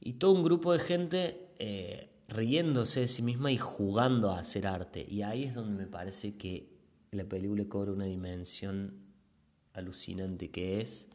Y 0.00 0.14
todo 0.14 0.32
un 0.32 0.42
grupo 0.42 0.72
de 0.72 0.78
gente 0.78 1.48
eh, 1.58 2.10
riéndose 2.28 3.00
de 3.00 3.08
sí 3.08 3.22
misma 3.22 3.50
y 3.50 3.56
jugando 3.56 4.30
a 4.30 4.40
hacer 4.40 4.66
arte. 4.66 5.06
Y 5.08 5.22
ahí 5.22 5.44
es 5.44 5.54
donde 5.54 5.74
me 5.74 5.86
parece 5.86 6.36
que 6.36 6.68
la 7.12 7.24
película 7.24 7.64
cobra 7.68 7.92
una 7.92 8.04
dimensión 8.04 9.00
alucinante 9.72 10.50
que 10.50 10.80
es 10.80 11.08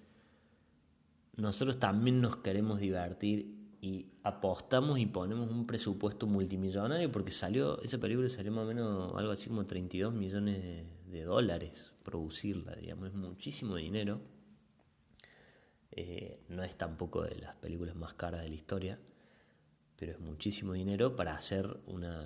nosotros 1.35 1.79
también 1.79 2.21
nos 2.21 2.37
queremos 2.37 2.79
divertir 2.79 3.60
y 3.81 4.05
apostamos 4.23 4.99
y 4.99 5.07
ponemos 5.07 5.49
un 5.49 5.65
presupuesto 5.65 6.27
multimillonario 6.27 7.11
porque 7.11 7.31
salió, 7.31 7.81
esa 7.81 7.97
película 7.97 8.29
salió 8.29 8.51
más 8.51 8.65
o 8.65 8.67
menos 8.67 9.13
algo 9.15 9.31
así 9.31 9.49
como 9.49 9.65
32 9.65 10.13
millones 10.13 10.85
de 11.07 11.23
dólares 11.23 11.91
producirla, 12.03 12.75
digamos, 12.75 13.07
es 13.07 13.15
muchísimo 13.15 13.75
dinero. 13.75 14.21
Eh, 15.91 16.39
no 16.47 16.63
es 16.63 16.75
tampoco 16.77 17.23
de 17.23 17.35
las 17.35 17.55
películas 17.55 17.95
más 17.95 18.13
caras 18.13 18.43
de 18.43 18.49
la 18.49 18.55
historia 18.55 18.99
pero 20.01 20.13
es 20.13 20.19
muchísimo 20.19 20.73
dinero 20.73 21.15
para 21.15 21.35
hacer 21.35 21.77
una 21.85 22.25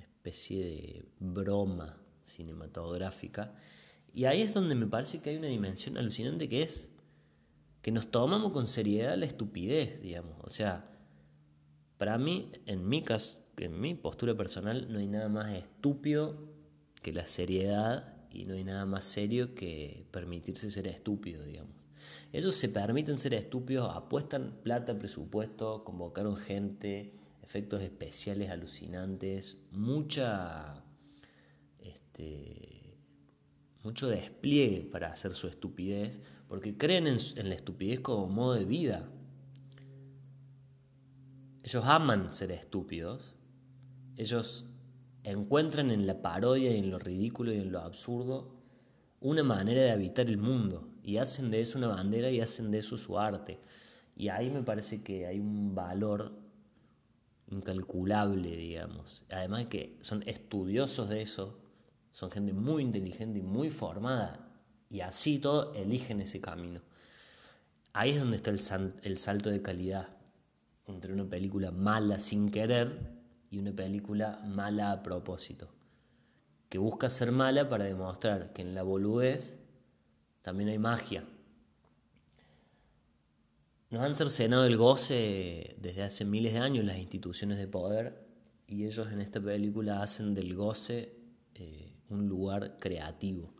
especie 0.00 0.64
de 0.64 1.04
broma 1.18 1.98
cinematográfica. 2.22 3.52
Y 4.14 4.24
ahí 4.24 4.40
es 4.40 4.54
donde 4.54 4.74
me 4.74 4.86
parece 4.86 5.20
que 5.20 5.28
hay 5.28 5.36
una 5.36 5.48
dimensión 5.48 5.98
alucinante 5.98 6.48
que 6.48 6.62
es 6.62 6.88
que 7.82 7.92
nos 7.92 8.10
tomamos 8.10 8.52
con 8.52 8.66
seriedad 8.66 9.16
la 9.16 9.26
estupidez, 9.26 10.00
digamos. 10.00 10.34
O 10.42 10.48
sea, 10.48 10.90
para 11.98 12.18
mí, 12.18 12.50
en 12.66 12.88
mi 12.88 13.02
caso, 13.02 13.38
en 13.56 13.80
mi 13.80 13.94
postura 13.94 14.34
personal, 14.34 14.90
no 14.92 14.98
hay 14.98 15.06
nada 15.06 15.28
más 15.28 15.54
estúpido 15.54 16.48
que 17.02 17.12
la 17.12 17.26
seriedad 17.26 18.14
y 18.30 18.44
no 18.44 18.54
hay 18.54 18.64
nada 18.64 18.86
más 18.86 19.04
serio 19.04 19.54
que 19.54 20.06
permitirse 20.10 20.70
ser 20.70 20.86
estúpido, 20.86 21.44
digamos. 21.44 21.74
Ellos 22.32 22.54
se 22.54 22.68
permiten 22.68 23.18
ser 23.18 23.34
estúpidos, 23.34 23.94
apuestan 23.94 24.60
plata, 24.62 24.98
presupuesto, 24.98 25.84
convocaron 25.84 26.36
gente, 26.36 27.14
efectos 27.42 27.82
especiales 27.82 28.50
alucinantes, 28.50 29.58
mucha. 29.72 30.84
Mucho 33.82 34.08
despliegue 34.08 34.82
para 34.82 35.12
hacer 35.12 35.34
su 35.34 35.48
estupidez, 35.48 36.20
porque 36.48 36.76
creen 36.76 37.06
en, 37.06 37.18
en 37.36 37.48
la 37.48 37.54
estupidez 37.54 38.00
como 38.00 38.26
modo 38.26 38.54
de 38.54 38.64
vida. 38.64 39.08
Ellos 41.62 41.84
aman 41.84 42.32
ser 42.32 42.52
estúpidos, 42.52 43.34
ellos 44.16 44.66
encuentran 45.24 45.90
en 45.90 46.06
la 46.06 46.22
parodia 46.22 46.72
y 46.72 46.78
en 46.78 46.90
lo 46.90 46.98
ridículo 46.98 47.52
y 47.52 47.58
en 47.58 47.72
lo 47.72 47.80
absurdo 47.80 48.60
una 49.20 49.42
manera 49.42 49.82
de 49.82 49.90
habitar 49.90 50.26
el 50.26 50.38
mundo 50.38 50.88
y 51.02 51.18
hacen 51.18 51.50
de 51.50 51.60
eso 51.60 51.78
una 51.78 51.88
bandera 51.88 52.30
y 52.30 52.40
hacen 52.40 52.70
de 52.70 52.78
eso 52.78 52.96
su 52.96 53.18
arte. 53.18 53.60
Y 54.16 54.28
ahí 54.28 54.50
me 54.50 54.62
parece 54.62 55.02
que 55.02 55.26
hay 55.26 55.38
un 55.38 55.74
valor 55.74 56.32
incalculable, 57.50 58.56
digamos. 58.56 59.24
Además 59.30 59.66
que 59.66 59.96
son 60.00 60.22
estudiosos 60.26 61.08
de 61.08 61.22
eso, 61.22 61.59
son 62.12 62.30
gente 62.30 62.52
muy 62.52 62.82
inteligente 62.82 63.38
y 63.38 63.42
muy 63.42 63.70
formada, 63.70 64.48
y 64.88 65.00
así 65.00 65.38
todo 65.38 65.72
eligen 65.74 66.20
ese 66.20 66.40
camino. 66.40 66.80
Ahí 67.92 68.10
es 68.10 68.20
donde 68.20 68.36
está 68.36 68.50
el, 68.50 69.18
salto 69.18 69.50
de 69.50 69.62
calidad 69.62 70.08
entre 70.86 71.12
una 71.12 71.24
película 71.24 71.70
mala 71.70 72.18
sin 72.18 72.50
querer 72.50 72.98
y 73.50 73.58
una 73.58 73.72
película 73.72 74.40
mala 74.44 74.92
a 74.92 75.02
propósito, 75.02 75.68
que 76.68 76.78
busca 76.78 77.10
ser 77.10 77.32
mala 77.32 77.68
para 77.68 77.84
demostrar 77.84 78.52
que 78.52 78.62
en 78.62 78.74
la 78.74 78.82
boludez 78.82 79.58
también 80.42 80.68
hay 80.68 80.78
magia. 80.78 81.24
Nos 83.90 84.02
han 84.02 84.14
cercenado 84.14 84.64
el 84.66 84.76
goce 84.76 85.76
desde 85.80 86.04
hace 86.04 86.24
miles 86.24 86.52
de 86.52 86.60
años 86.60 86.84
las 86.84 86.98
instituciones 86.98 87.58
de 87.58 87.66
poder 87.66 88.24
y 88.68 88.86
ellos 88.86 89.10
en 89.10 89.20
esta 89.20 89.40
película 89.40 90.00
hacen 90.00 90.32
del 90.32 90.54
goce 90.54 91.12
eh, 91.56 91.89
un 92.10 92.28
lugar 92.28 92.78
creativo. 92.78 93.54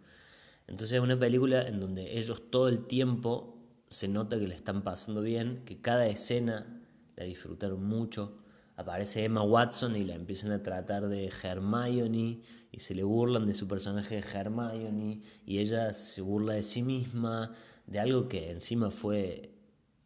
Entonces 0.67 0.99
es 0.99 1.03
una 1.03 1.19
película 1.19 1.63
en 1.63 1.81
donde 1.81 2.19
ellos 2.19 2.51
todo 2.51 2.69
el 2.69 2.87
tiempo 2.87 3.59
se 3.89 4.07
nota 4.07 4.39
que 4.39 4.47
le 4.47 4.55
están 4.55 4.83
pasando 4.83 5.21
bien, 5.21 5.63
que 5.65 5.81
cada 5.81 6.07
escena 6.07 6.81
la 7.17 7.25
disfrutaron 7.25 7.85
mucho. 7.85 8.39
Aparece 8.77 9.25
Emma 9.25 9.43
Watson 9.43 9.97
y 9.97 10.05
la 10.05 10.15
empiezan 10.15 10.53
a 10.53 10.63
tratar 10.63 11.09
de 11.09 11.27
Hermione 11.27 12.41
y 12.71 12.81
se 12.81 12.95
le 12.95 13.03
burlan 13.03 13.47
de 13.47 13.55
su 13.55 13.67
personaje 13.67 14.15
de 14.15 14.21
Hermione 14.21 15.21
y 15.45 15.59
ella 15.59 15.93
se 15.93 16.23
burla 16.23 16.55
de 16.55 16.63
sí 16.63 16.83
misma, 16.83 17.53
de 17.87 17.99
algo 17.99 18.29
que 18.29 18.51
encima 18.51 18.91
fue 18.91 19.53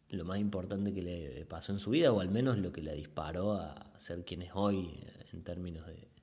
lo 0.08 0.24
más 0.24 0.38
importante 0.38 0.94
que 0.94 1.02
le 1.02 1.44
pasó 1.44 1.72
en 1.72 1.78
su 1.78 1.90
vida, 1.90 2.10
o 2.10 2.20
al 2.20 2.30
menos 2.30 2.58
lo 2.58 2.72
que 2.72 2.82
la 2.82 2.92
disparó 2.92 3.52
a 3.52 3.92
ser 3.98 4.24
quien 4.24 4.42
es 4.42 4.50
hoy 4.54 5.04
en 5.32 5.42
términos 5.42 5.86
de 5.86 6.13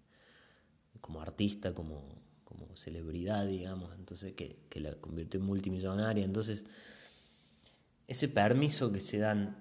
como 1.02 1.22
artista, 1.22 1.74
como, 1.74 2.04
como 2.46 2.76
celebridad, 2.76 3.46
digamos, 3.46 3.94
entonces 3.98 4.34
que, 4.34 4.58
la 4.76 4.96
convirtió 4.96 5.40
en 5.40 5.46
multimillonaria. 5.46 6.24
Entonces, 6.24 6.66
ese 8.08 8.30
permiso 8.30 8.92
que 8.92 9.00
se 9.00 9.18
dan 9.18 9.58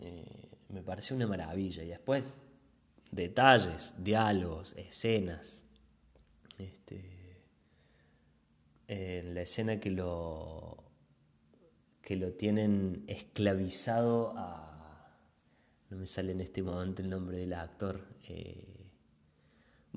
eh, 0.00 0.48
me 0.68 0.82
parece 0.82 1.14
una 1.14 1.26
maravilla. 1.26 1.84
Y 1.84 1.88
después, 1.88 2.34
detalles, 3.10 3.94
diálogos, 3.98 4.74
escenas. 4.76 5.64
Este, 6.58 7.18
en 8.88 9.34
la 9.34 9.42
escena 9.42 9.78
que 9.78 9.90
lo 9.90 10.88
que 12.08 12.16
lo 12.16 12.32
tienen 12.32 13.04
esclavizado 13.06 14.32
a... 14.34 15.14
No 15.90 15.98
me 15.98 16.06
sale 16.06 16.32
en 16.32 16.40
este 16.40 16.62
momento 16.62 17.02
el 17.02 17.10
nombre 17.10 17.36
del 17.36 17.52
actor. 17.52 18.00
Eh, 18.26 18.67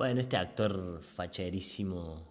bueno, 0.02 0.20
este 0.20 0.36
actor 0.36 1.00
facherísimo 1.04 2.26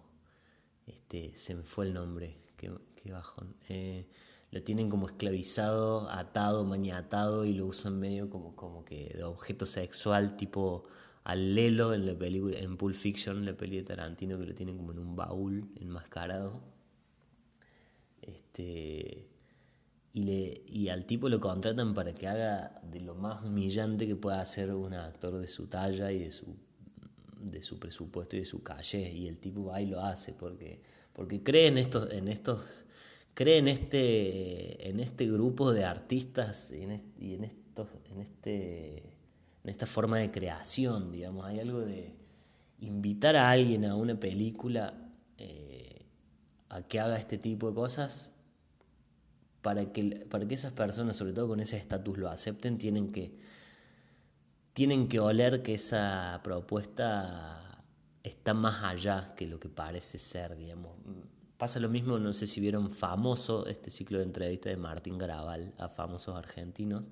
Este, 0.85 1.33
se 1.37 1.55
me 1.55 1.63
fue 1.63 1.85
el 1.85 1.93
nombre, 1.93 2.37
qué, 2.57 2.69
bajón. 3.09 3.55
Eh, 3.69 4.09
lo 4.51 4.61
tienen 4.61 4.89
como 4.89 5.07
esclavizado, 5.07 6.09
atado, 6.09 6.65
maniatado 6.65 7.45
y 7.45 7.53
lo 7.53 7.67
usan 7.67 7.97
medio 7.97 8.29
como, 8.29 8.57
como 8.57 8.83
que 8.83 9.13
de 9.15 9.23
objeto 9.23 9.65
sexual, 9.65 10.35
tipo 10.35 10.83
al 11.23 11.55
Lelo 11.55 11.93
en 11.93 12.07
la 12.07 12.13
película, 12.13 12.59
en 12.59 12.75
Pulp 12.75 12.93
Fiction, 12.93 13.45
la 13.45 13.55
peli 13.55 13.77
de 13.77 13.83
Tarantino, 13.83 14.37
que 14.37 14.47
lo 14.47 14.53
tienen 14.53 14.75
como 14.75 14.91
en 14.91 14.99
un 14.99 15.15
baúl 15.15 15.71
enmascarado. 15.79 16.61
Este, 18.21 19.29
y, 20.11 20.23
le, 20.23 20.61
y 20.67 20.89
al 20.89 21.05
tipo 21.05 21.29
lo 21.29 21.39
contratan 21.39 21.93
para 21.93 22.13
que 22.13 22.27
haga 22.27 22.81
de 22.83 22.99
lo 22.99 23.15
más 23.15 23.45
humillante 23.45 24.07
que 24.07 24.17
pueda 24.17 24.41
hacer 24.41 24.73
un 24.73 24.93
actor 24.93 25.39
de 25.39 25.47
su 25.47 25.67
talla 25.67 26.11
y 26.11 26.19
de 26.19 26.31
su, 26.31 26.57
de 27.43 27.63
su 27.63 27.79
presupuesto 27.79 28.35
y 28.35 28.39
de 28.39 28.45
su 28.45 28.63
calle. 28.63 29.11
Y 29.11 29.27
el 29.27 29.37
tipo 29.37 29.65
va 29.65 29.81
y 29.81 29.87
lo 29.87 30.01
hace 30.01 30.33
porque, 30.33 30.81
porque 31.13 31.43
cree 31.43 31.67
en 31.67 31.77
estos, 31.77 32.11
en 32.11 32.27
estos 32.27 32.85
cree 33.33 33.57
en 33.57 33.67
este, 33.67 34.89
en 34.89 34.99
este 34.99 35.25
grupo 35.27 35.71
de 35.71 35.85
artistas 35.85 36.71
y 36.71 36.83
en, 36.83 37.43
estos, 37.43 37.87
en, 38.11 38.19
este, 38.19 38.97
en 39.63 39.69
esta 39.69 39.85
forma 39.85 40.17
de 40.17 40.31
creación, 40.31 41.11
digamos. 41.11 41.45
Hay 41.45 41.59
algo 41.59 41.79
de 41.79 42.13
invitar 42.79 43.35
a 43.35 43.49
alguien 43.49 43.85
a 43.85 43.95
una 43.95 44.19
película 44.19 44.93
eh, 45.37 46.05
a 46.69 46.81
que 46.83 46.99
haga 46.99 47.17
este 47.17 47.37
tipo 47.37 47.69
de 47.69 47.75
cosas 47.75 48.31
para 49.61 49.91
que, 49.91 50.25
para 50.29 50.47
que 50.47 50.55
esas 50.55 50.73
personas, 50.73 51.15
sobre 51.15 51.33
todo 51.33 51.47
con 51.47 51.59
ese 51.59 51.77
estatus, 51.77 52.17
lo 52.17 52.29
acepten, 52.29 52.77
tienen 52.77 53.11
que, 53.11 53.37
tienen 54.73 55.07
que 55.07 55.19
oler 55.19 55.61
que 55.63 55.75
esa 55.75 56.39
propuesta 56.43 57.83
está 58.23 58.53
más 58.53 58.83
allá 58.83 59.33
que 59.35 59.47
lo 59.47 59.59
que 59.59 59.69
parece 59.69 60.17
ser, 60.17 60.55
digamos 60.55 60.91
Pasa 61.61 61.79
lo 61.79 61.89
mismo, 61.89 62.17
no 62.17 62.33
sé 62.33 62.47
si 62.47 62.59
vieron 62.59 62.89
famoso 62.89 63.67
este 63.67 63.91
ciclo 63.91 64.17
de 64.17 64.23
entrevistas 64.23 64.71
de 64.71 64.77
Martín 64.77 65.19
Garabal 65.19 65.75
a 65.77 65.89
famosos 65.89 66.35
argentinos. 66.35 67.05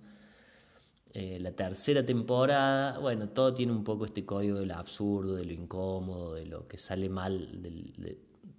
Eh, 1.13 1.37
la 1.39 1.51
tercera 1.51 2.03
temporada, 2.03 2.97
bueno, 2.97 3.29
todo 3.29 3.53
tiene 3.53 3.73
un 3.73 3.83
poco 3.83 4.05
este 4.05 4.25
código 4.25 4.57
del 4.57 4.71
absurdo, 4.71 5.35
de 5.35 5.45
lo 5.45 5.53
incómodo, 5.53 6.33
de 6.33 6.47
lo 6.47 6.67
que 6.67 6.79
sale 6.79 7.09
mal, 7.09 7.59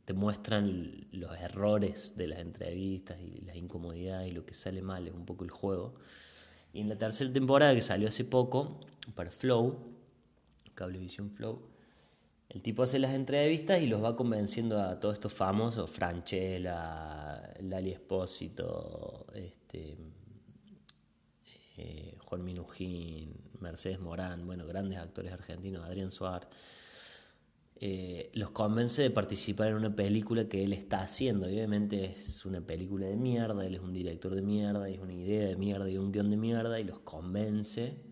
te 0.05 0.13
muestran 0.13 1.09
los 1.11 1.37
errores 1.37 2.17
de 2.17 2.29
las 2.29 2.39
entrevistas 2.39 3.19
y 3.21 3.41
las 3.41 3.57
incomodidades 3.57 4.31
y 4.31 4.33
lo 4.33 4.47
que 4.47 4.55
sale 4.55 4.83
mal 4.83 5.09
es 5.09 5.13
un 5.13 5.27
poco 5.27 5.43
el 5.43 5.51
juego. 5.51 5.95
Y 6.73 6.83
en 6.83 6.89
la 6.89 6.99
tercera 6.99 7.33
temporada 7.33 7.75
que 7.75 7.83
salió 7.83 8.07
hace 8.07 8.25
poco 8.25 8.79
Flow, 9.29 9.79
Cablevisión 10.75 11.31
Flow, 11.31 11.71
el 12.51 12.63
tipo 12.63 12.83
hace 12.83 12.99
las 12.99 13.15
entrevistas 13.15 13.81
y 13.81 13.87
los 13.87 14.03
va 14.03 14.17
convenciendo 14.17 14.81
a 14.81 14.99
todos 14.99 15.15
estos 15.15 15.33
famosos, 15.33 15.89
Franchella, 15.89 17.55
Lali 17.61 17.93
Espósito, 17.93 19.27
este, 19.35 19.97
eh, 21.77 22.17
Juan 22.19 22.43
Minujín, 22.43 23.37
Mercedes 23.61 24.01
Morán, 24.01 24.45
bueno, 24.47 24.67
grandes 24.67 24.99
actores 24.99 25.33
argentinos, 25.33 25.85
Adrián 25.85 26.11
Suárez, 26.11 26.49
eh, 27.77 28.33
los 28.35 28.51
convence 28.51 29.01
de 29.01 29.11
participar 29.11 29.69
en 29.69 29.77
una 29.77 29.95
película 29.95 30.49
que 30.49 30.65
él 30.65 30.73
está 30.73 31.03
haciendo. 31.03 31.47
obviamente 31.47 32.17
es 32.17 32.45
una 32.45 32.61
película 32.61 33.07
de 33.07 33.17
mierda, 33.17 33.65
él 33.65 33.77
es 33.77 33.81
un 33.81 33.93
director 33.93 34.35
de 34.35 34.43
mierda, 34.43 34.91
y 34.91 34.95
es 34.95 35.01
una 35.01 35.15
idea 35.15 35.47
de 35.47 35.55
mierda 35.57 35.89
y 35.89 35.97
un 35.99 36.11
guion 36.11 36.31
de 36.31 36.37
mierda, 36.37 36.81
y 36.81 36.85
los 36.85 36.99
convence 36.99 38.10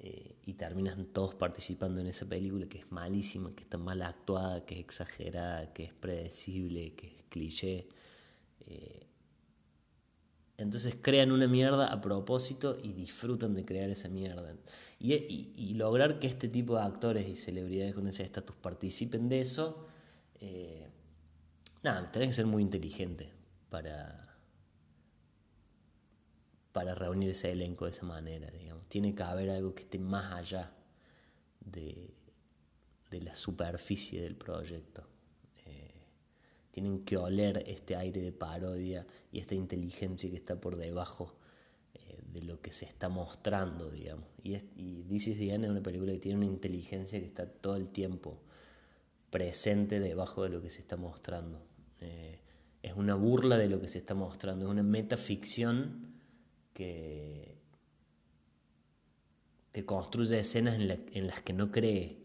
eh, 0.00 0.36
y 0.44 0.54
terminan 0.54 1.06
todos 1.06 1.34
participando 1.34 2.00
en 2.00 2.06
esa 2.06 2.24
película 2.26 2.68
que 2.68 2.78
es 2.78 2.92
malísima, 2.92 3.54
que 3.54 3.64
está 3.64 3.78
mal 3.78 4.00
actuada, 4.02 4.64
que 4.64 4.74
es 4.74 4.80
exagerada, 4.80 5.72
que 5.72 5.84
es 5.84 5.92
predecible, 5.92 6.94
que 6.94 7.06
es 7.08 7.24
cliché. 7.28 7.88
Eh, 8.66 9.08
entonces 10.56 10.96
crean 11.00 11.32
una 11.32 11.48
mierda 11.48 11.92
a 11.92 12.00
propósito 12.00 12.78
y 12.82 12.92
disfrutan 12.92 13.54
de 13.54 13.64
crear 13.64 13.90
esa 13.90 14.08
mierda. 14.08 14.54
Y, 15.00 15.74
lograr 15.74 16.18
que 16.18 16.26
este 16.26 16.48
tipo 16.48 16.76
de 16.76 16.82
actores 16.82 17.28
y 17.28 17.36
celebridades 17.36 17.94
con 17.94 18.08
ese 18.08 18.24
estatus 18.24 18.56
participen 18.56 19.28
de 19.28 19.40
eso, 19.40 19.86
eh, 20.40 20.88
nada, 21.82 22.10
tienen 22.10 22.30
que 22.30 22.34
ser 22.34 22.46
muy 22.46 22.62
inteligentes 22.62 23.28
para, 23.68 24.27
para 26.78 26.94
reunir 26.94 27.30
ese 27.30 27.50
elenco 27.50 27.86
de 27.86 27.90
esa 27.90 28.06
manera, 28.06 28.48
digamos. 28.52 28.86
Tiene 28.86 29.12
que 29.12 29.24
haber 29.24 29.50
algo 29.50 29.74
que 29.74 29.82
esté 29.82 29.98
más 29.98 30.32
allá 30.32 30.70
de, 31.58 32.14
la 33.10 33.34
superficie 33.34 34.22
del 34.22 34.36
proyecto. 34.36 35.02
Eh, 35.66 35.90
tienen 36.70 37.04
que 37.04 37.16
oler 37.16 37.64
este 37.66 37.96
aire 37.96 38.20
de 38.20 38.30
parodia 38.30 39.04
y 39.32 39.40
esta 39.40 39.56
inteligencia 39.56 40.30
que 40.30 40.36
está 40.36 40.60
por 40.60 40.76
debajo 40.76 41.34
eh, 41.94 42.20
de 42.32 42.42
lo 42.42 42.60
que 42.60 42.70
se 42.70 42.84
está 42.84 43.08
mostrando, 43.08 43.90
digamos. 43.90 44.28
Y, 44.44 44.54
es, 44.54 44.62
y 44.76 45.02
This 45.02 45.26
is 45.26 45.38
the 45.38 45.52
es 45.52 45.58
una 45.58 45.82
película 45.82 46.12
que 46.12 46.20
tiene 46.20 46.36
una 46.36 46.46
inteligencia 46.46 47.18
que 47.18 47.26
está 47.26 47.44
todo 47.44 47.74
el 47.74 47.88
tiempo 47.88 48.38
presente 49.30 49.98
debajo 49.98 50.44
de 50.44 50.50
lo 50.50 50.62
que 50.62 50.70
se 50.70 50.78
está 50.78 50.96
mostrando. 50.96 51.60
Eh, 52.02 52.38
es 52.84 52.92
una 52.92 53.16
burla 53.16 53.58
de 53.58 53.68
lo 53.68 53.80
que 53.80 53.88
se 53.88 53.98
está 53.98 54.14
mostrando, 54.14 54.66
es 54.66 54.70
una 54.70 54.84
metaficción 54.84 56.07
que, 56.78 57.56
construye 59.86 60.40
escenas 60.40 60.74
en, 60.74 61.26
las 61.28 61.42
que 61.42 61.52
no 61.52 61.70
cree 61.70 62.18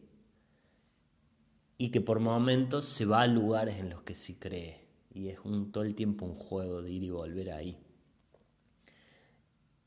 y 1.78 1.90
que 1.90 2.02
por 2.02 2.20
momentos 2.20 2.86
se 2.86 3.06
va 3.06 3.22
a 3.22 3.28
lugares 3.28 3.78
en 3.78 3.92
los 3.92 4.02
que 4.02 4.16
sí 4.16 4.36
cree 4.36 4.88
y 5.14 5.28
es 5.28 5.38
todo 5.72 5.84
el 5.84 5.94
tiempo 5.94 6.26
un 6.26 6.34
juego 6.34 6.82
de 6.82 6.92
ir 6.92 7.04
y 7.04 7.12
volver 7.12 7.52
ahí. 7.52 7.78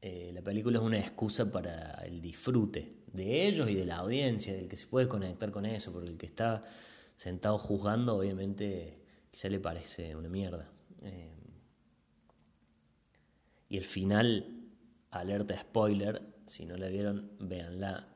Eh, 0.01 0.31
la 0.33 0.43
película 0.43 0.79
es 0.79 0.85
una 0.85 1.01
excusa 1.01 1.51
para 1.51 2.05
el 2.05 2.21
disfrute 2.21 2.99
de 3.13 3.49
ellos 3.49 3.69
y 3.69 3.75
de 3.75 3.85
la 3.85 3.97
audiencia, 3.97 4.55
del 4.55 4.69
que 4.69 4.77
se 4.77 4.87
puede 4.87 5.09
conectar 5.09 5.51
con 5.51 5.67
eso, 5.67 5.93
porque 5.93 6.09
el 6.09 6.17
que 6.17 6.27
está 6.27 6.63
sentado 7.17 7.59
juzgando 7.59 8.17
obviamente 8.17 9.01
quizá 9.33 9.49
le 9.49 9.59
parece 9.59 10.15
una 10.15 10.29
mierda. 10.29 10.71
Eh, 11.03 11.33
y 13.69 13.77
el 13.77 13.85
final 13.85 14.56
alerta 15.21 15.59
spoiler, 15.59 16.23
si 16.47 16.65
no 16.67 16.77
la 16.77 16.89
vieron, 16.89 17.33
véanla. 17.41 18.09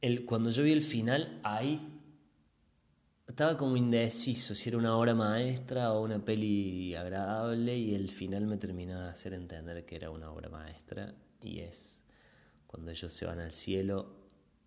El, 0.00 0.24
cuando 0.24 0.50
yo 0.50 0.62
vi 0.62 0.72
el 0.72 0.82
final, 0.82 1.40
ahí 1.42 1.98
estaba 3.26 3.56
como 3.56 3.76
indeciso 3.76 4.54
si 4.54 4.68
era 4.68 4.78
una 4.78 4.96
obra 4.96 5.14
maestra 5.14 5.92
o 5.92 6.02
una 6.02 6.24
peli 6.24 6.94
agradable 6.94 7.76
y 7.76 7.94
el 7.94 8.10
final 8.10 8.46
me 8.46 8.56
terminó 8.56 9.00
de 9.00 9.10
hacer 9.10 9.34
entender 9.34 9.84
que 9.84 9.96
era 9.96 10.10
una 10.10 10.32
obra 10.32 10.48
maestra 10.48 11.14
y 11.42 11.60
es 11.60 12.00
cuando 12.66 12.90
ellos 12.90 13.12
se 13.12 13.26
van 13.26 13.38
al 13.38 13.52
cielo 13.52 14.16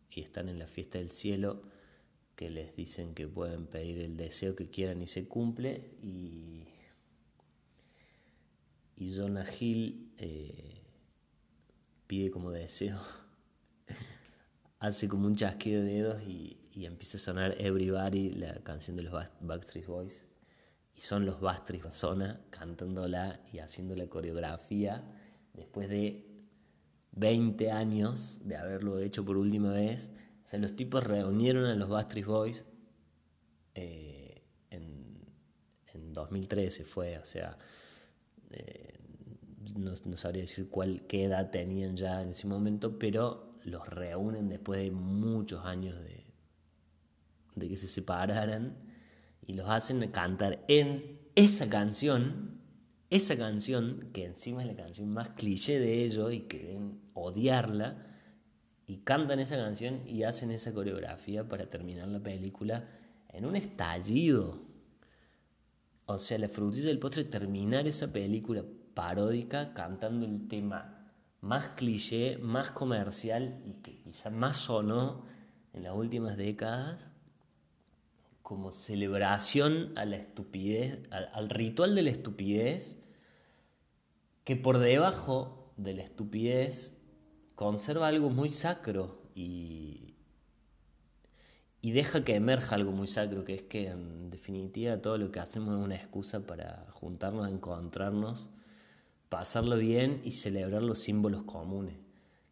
y 0.09 0.21
están 0.21 0.47
en 0.47 0.59
la 0.59 0.67
fiesta 0.67 0.99
del 0.99 1.09
cielo 1.09 1.63
que 2.35 2.49
les 2.49 2.75
dicen 2.75 3.13
que 3.13 3.27
pueden 3.27 3.67
pedir 3.67 3.99
el 3.99 4.15
deseo 4.15 4.55
que 4.55 4.69
quieran 4.69 5.01
y 5.01 5.07
se 5.07 5.27
cumple 5.27 5.95
y 6.01 6.67
y 9.01 9.11
Jonah 9.17 9.47
Hill 9.59 10.13
eh, 10.19 10.83
pide 12.05 12.29
como 12.29 12.51
deseo, 12.51 12.99
hace 14.79 15.07
como 15.07 15.25
un 15.25 15.35
chasquido 15.35 15.81
de 15.81 15.91
dedos 15.91 16.21
y, 16.21 16.59
empieza 16.85 17.17
a 17.17 17.19
sonar 17.19 17.55
Everybody, 17.57 18.29
la 18.29 18.53
canción 18.63 18.95
de 18.95 19.03
los 19.03 19.13
Backstreet 19.39 19.87
Boys. 19.87 20.25
Y 20.95 21.01
son 21.01 21.25
los 21.25 21.41
Backstreet 21.41 21.91
Zona 21.91 22.41
cantándola 22.51 23.41
y 23.51 23.57
haciendo 23.57 23.95
la 23.95 24.05
coreografía 24.05 25.03
después 25.53 25.89
de 25.89 26.23
20 27.13 27.71
años 27.71 28.39
de 28.43 28.55
haberlo 28.55 28.99
hecho 28.99 29.25
por 29.25 29.35
última 29.35 29.71
vez. 29.71 30.11
O 30.45 30.47
sea, 30.47 30.59
los 30.59 30.75
tipos 30.75 31.03
reunieron 31.03 31.65
a 31.65 31.75
los 31.75 31.89
Backstreet 31.89 32.25
Boys 32.27 32.65
eh, 33.73 34.43
en, 34.69 35.25
en 35.91 36.13
2013 36.13 36.85
fue, 36.85 37.17
o 37.17 37.25
sea, 37.25 37.57
eh, 38.53 38.93
no, 39.75 39.95
sabría 40.17 40.43
decir 40.43 40.69
cuál, 40.69 41.05
qué 41.07 41.25
edad 41.25 41.51
tenían 41.51 41.95
ya 41.95 42.21
en 42.21 42.29
ese 42.29 42.47
momento, 42.47 42.97
pero 42.97 43.59
los 43.63 43.87
reúnen 43.87 44.49
después 44.49 44.81
de 44.81 44.91
muchos 44.91 45.65
años 45.65 45.97
de, 47.55 47.67
que 47.67 47.77
se 47.77 47.87
separaran 47.87 48.75
y 49.45 49.53
los 49.53 49.69
hacen 49.69 50.09
cantar 50.11 50.65
en 50.67 51.19
esa 51.35 51.69
canción, 51.69 52.59
esa 53.09 53.37
canción 53.37 54.09
que 54.13 54.25
encima 54.25 54.61
es 54.61 54.67
la 54.67 54.75
canción 54.75 55.09
más 55.09 55.29
cliché 55.29 55.79
de 55.79 56.03
ellos 56.03 56.33
y 56.33 56.41
que 56.41 56.63
deben 56.63 56.99
odiarla, 57.13 58.07
y 58.87 58.97
cantan 58.97 59.39
esa 59.39 59.55
canción 59.55 60.01
y 60.05 60.23
hacen 60.23 60.51
esa 60.51 60.73
coreografía 60.73 61.47
para 61.47 61.69
terminar 61.69 62.09
la 62.09 62.19
película 62.19 62.85
en 63.29 63.45
un 63.45 63.55
estallido 63.55 64.70
o 66.11 66.19
sea, 66.19 66.37
la 66.37 66.49
frutilla 66.49 66.87
del 66.87 66.99
postre, 66.99 67.23
terminar 67.23 67.87
esa 67.87 68.11
película 68.11 68.63
paródica 68.93 69.73
cantando 69.73 70.25
el 70.25 70.47
tema 70.47 71.01
más 71.41 71.69
cliché, 71.69 72.37
más 72.37 72.71
comercial 72.71 73.61
y 73.65 73.73
que 73.81 73.97
quizá 73.97 74.29
más 74.29 74.57
sonó 74.57 75.25
en 75.73 75.83
las 75.83 75.95
últimas 75.95 76.37
décadas, 76.37 77.11
como 78.41 78.71
celebración 78.71 79.97
a 79.97 80.05
la 80.05 80.17
estupidez, 80.17 81.01
al, 81.09 81.49
ritual 81.49 81.95
de 81.95 82.03
la 82.03 82.09
estupidez, 82.09 82.97
que 84.43 84.55
por 84.55 84.77
debajo 84.77 85.71
de 85.77 85.93
la 85.93 86.03
estupidez 86.03 87.01
conserva 87.55 88.07
algo 88.07 88.29
muy 88.29 88.51
sacro 88.51 89.21
y, 89.33 90.10
y 91.81 91.91
deja 91.91 92.23
que 92.23 92.35
emerja 92.35 92.75
algo 92.75 92.91
muy 92.91 93.07
sacro, 93.07 93.43
que 93.43 93.55
es 93.55 93.63
que 93.63 93.89
en 93.89 94.29
definitiva 94.29 94.97
todo 95.01 95.17
lo 95.17 95.31
que 95.31 95.39
hacemos 95.39 95.79
es 95.79 95.83
una 95.83 95.95
excusa 95.95 96.45
para 96.45 96.85
juntarnos, 96.91 97.49
encontrarnos, 97.49 98.49
pasarlo 99.29 99.77
bien 99.77 100.21
y 100.23 100.33
celebrar 100.33 100.83
los 100.83 100.99
símbolos 100.99 101.43
comunes. 101.43 101.95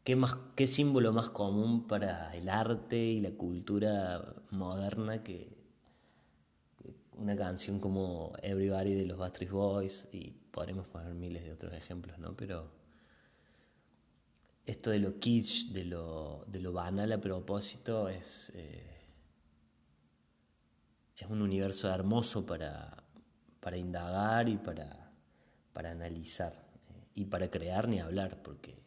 ¿Qué, 0.04 0.16
más, 0.16 0.36
¿Qué 0.56 0.66
símbolo 0.66 1.14
más 1.14 1.30
común 1.30 1.88
para 1.88 2.36
el 2.36 2.50
arte 2.50 2.98
y 2.98 3.22
la 3.22 3.32
cultura 3.32 4.34
moderna 4.50 5.24
que, 5.24 5.60
una 7.18 7.36
canción 7.36 7.80
como 7.80 8.34
Everybody 8.42 8.96
de 8.96 9.06
los 9.06 9.20
Backstreet 9.20 9.52
Boys? 9.52 10.08
Y 10.12 10.32
podremos 10.52 10.88
poner 10.88 11.14
miles 11.14 11.44
de 11.44 11.52
otros 11.52 11.74
ejemplos, 11.74 12.18
¿no? 12.18 12.36
Pero 12.36 12.72
esto 14.66 14.90
de 14.90 15.00
lo 15.00 15.20
kitsch, 15.20 15.68
de 15.72 15.86
lo, 15.86 16.46
de 16.48 16.60
lo 16.60 16.74
banal 16.74 17.12
a 17.12 17.22
propósito, 17.22 18.10
es, 18.10 18.52
eh, 18.56 18.99
es 21.20 21.30
un 21.30 21.42
universo 21.42 21.90
hermoso 21.90 22.46
para, 22.46 23.04
para 23.60 23.78
indagar 23.78 24.50
y 24.50 24.58
para, 24.58 25.12
para 25.74 25.92
analizar 25.92 26.54
eh, 26.90 27.08
y 27.16 27.26
para 27.26 27.50
crear 27.50 27.88
ni 27.88 28.00
hablar, 28.00 28.42
porque 28.44 28.80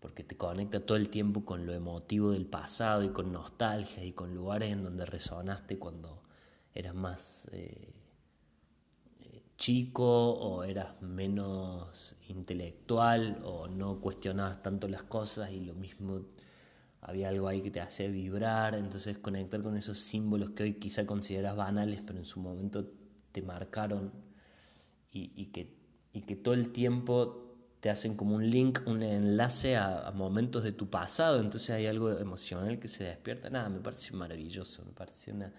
porque 0.00 0.24
te 0.24 0.36
conecta 0.36 0.80
todo 0.80 0.96
el 0.96 1.10
tiempo 1.10 1.44
con 1.44 1.66
lo 1.66 1.74
emotivo 1.74 2.32
del 2.32 2.46
pasado 2.46 3.04
y 3.04 3.10
con 3.10 3.32
nostalgia 3.32 4.02
y 4.02 4.12
con 4.12 4.34
lugares 4.34 4.72
en 4.72 4.82
donde 4.82 5.04
resonaste 5.04 5.78
cuando 5.78 6.22
eras 6.74 6.94
más 6.94 7.48
eh, 7.52 7.92
eh, 9.20 9.42
chico 9.58 10.32
o 10.32 10.64
eras 10.64 11.02
menos 11.02 12.16
intelectual 12.28 13.42
o 13.44 13.68
no 13.68 14.00
cuestionabas 14.00 14.62
tanto 14.62 14.88
las 14.88 15.02
cosas 15.02 15.52
y 15.52 15.60
lo 15.60 15.74
mismo 15.74 16.22
había 17.00 17.28
algo 17.28 17.48
ahí 17.48 17.62
que 17.62 17.70
te 17.70 17.80
hacía 17.80 18.08
vibrar, 18.08 18.74
entonces 18.74 19.18
conectar 19.18 19.62
con 19.62 19.76
esos 19.76 19.98
símbolos 19.98 20.50
que 20.50 20.64
hoy 20.64 20.74
quizá 20.74 21.06
consideras 21.06 21.56
banales, 21.56 22.02
pero 22.06 22.18
en 22.18 22.24
su 22.24 22.40
momento 22.40 22.90
te 23.32 23.42
marcaron 23.42 24.12
y, 25.12 25.46
que, 25.46 25.74
y 26.12 26.22
que 26.22 26.36
todo 26.36 26.54
el 26.54 26.70
tiempo 26.70 27.56
te 27.80 27.90
hacen 27.90 28.14
como 28.14 28.36
un 28.36 28.48
link, 28.48 28.80
un 28.86 29.02
enlace 29.02 29.76
a, 29.76 30.12
momentos 30.14 30.62
de 30.62 30.72
tu 30.72 30.88
pasado, 30.88 31.40
entonces 31.40 31.70
hay 31.70 31.86
algo 31.86 32.10
emocional 32.18 32.78
que 32.78 32.88
se 32.88 33.04
despierta. 33.04 33.50
Nada, 33.50 33.68
me 33.70 33.80
parece 33.80 34.12
maravilloso, 34.12 34.84
me 34.84 34.92
parece 34.92 35.32
una 35.32 35.52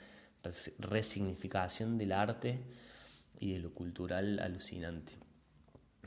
resignificación 0.79 1.97
del 1.97 2.11
arte 2.11 2.61
y 3.39 3.53
de 3.53 3.59
lo 3.59 3.73
cultural 3.73 4.39
alucinante. 4.39 5.13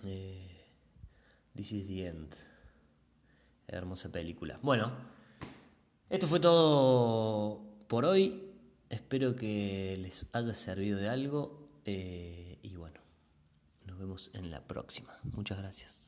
Eh, 0.05 0.55
This 1.55 1.71
is 1.71 1.87
the 1.87 2.07
end. 2.07 2.35
Hermosa 3.69 4.11
película. 4.11 4.59
Bueno, 4.61 4.93
esto 6.11 6.27
fue 6.27 6.41
todo 6.41 7.61
por 7.89 8.05
hoy. 8.05 8.43
Espero 8.91 9.35
que 9.35 9.99
les 10.01 10.27
haya 10.33 10.55
servido 10.55 10.99
de 10.99 11.09
algo. 11.09 11.69
Eh, 11.85 12.59
y 12.63 12.77
bueno, 12.77 13.01
nos 13.87 13.99
vemos 13.99 14.31
en 14.35 14.51
la 14.51 14.61
próxima. 14.61 15.19
Muchas 15.23 15.59
gracias. 15.59 16.04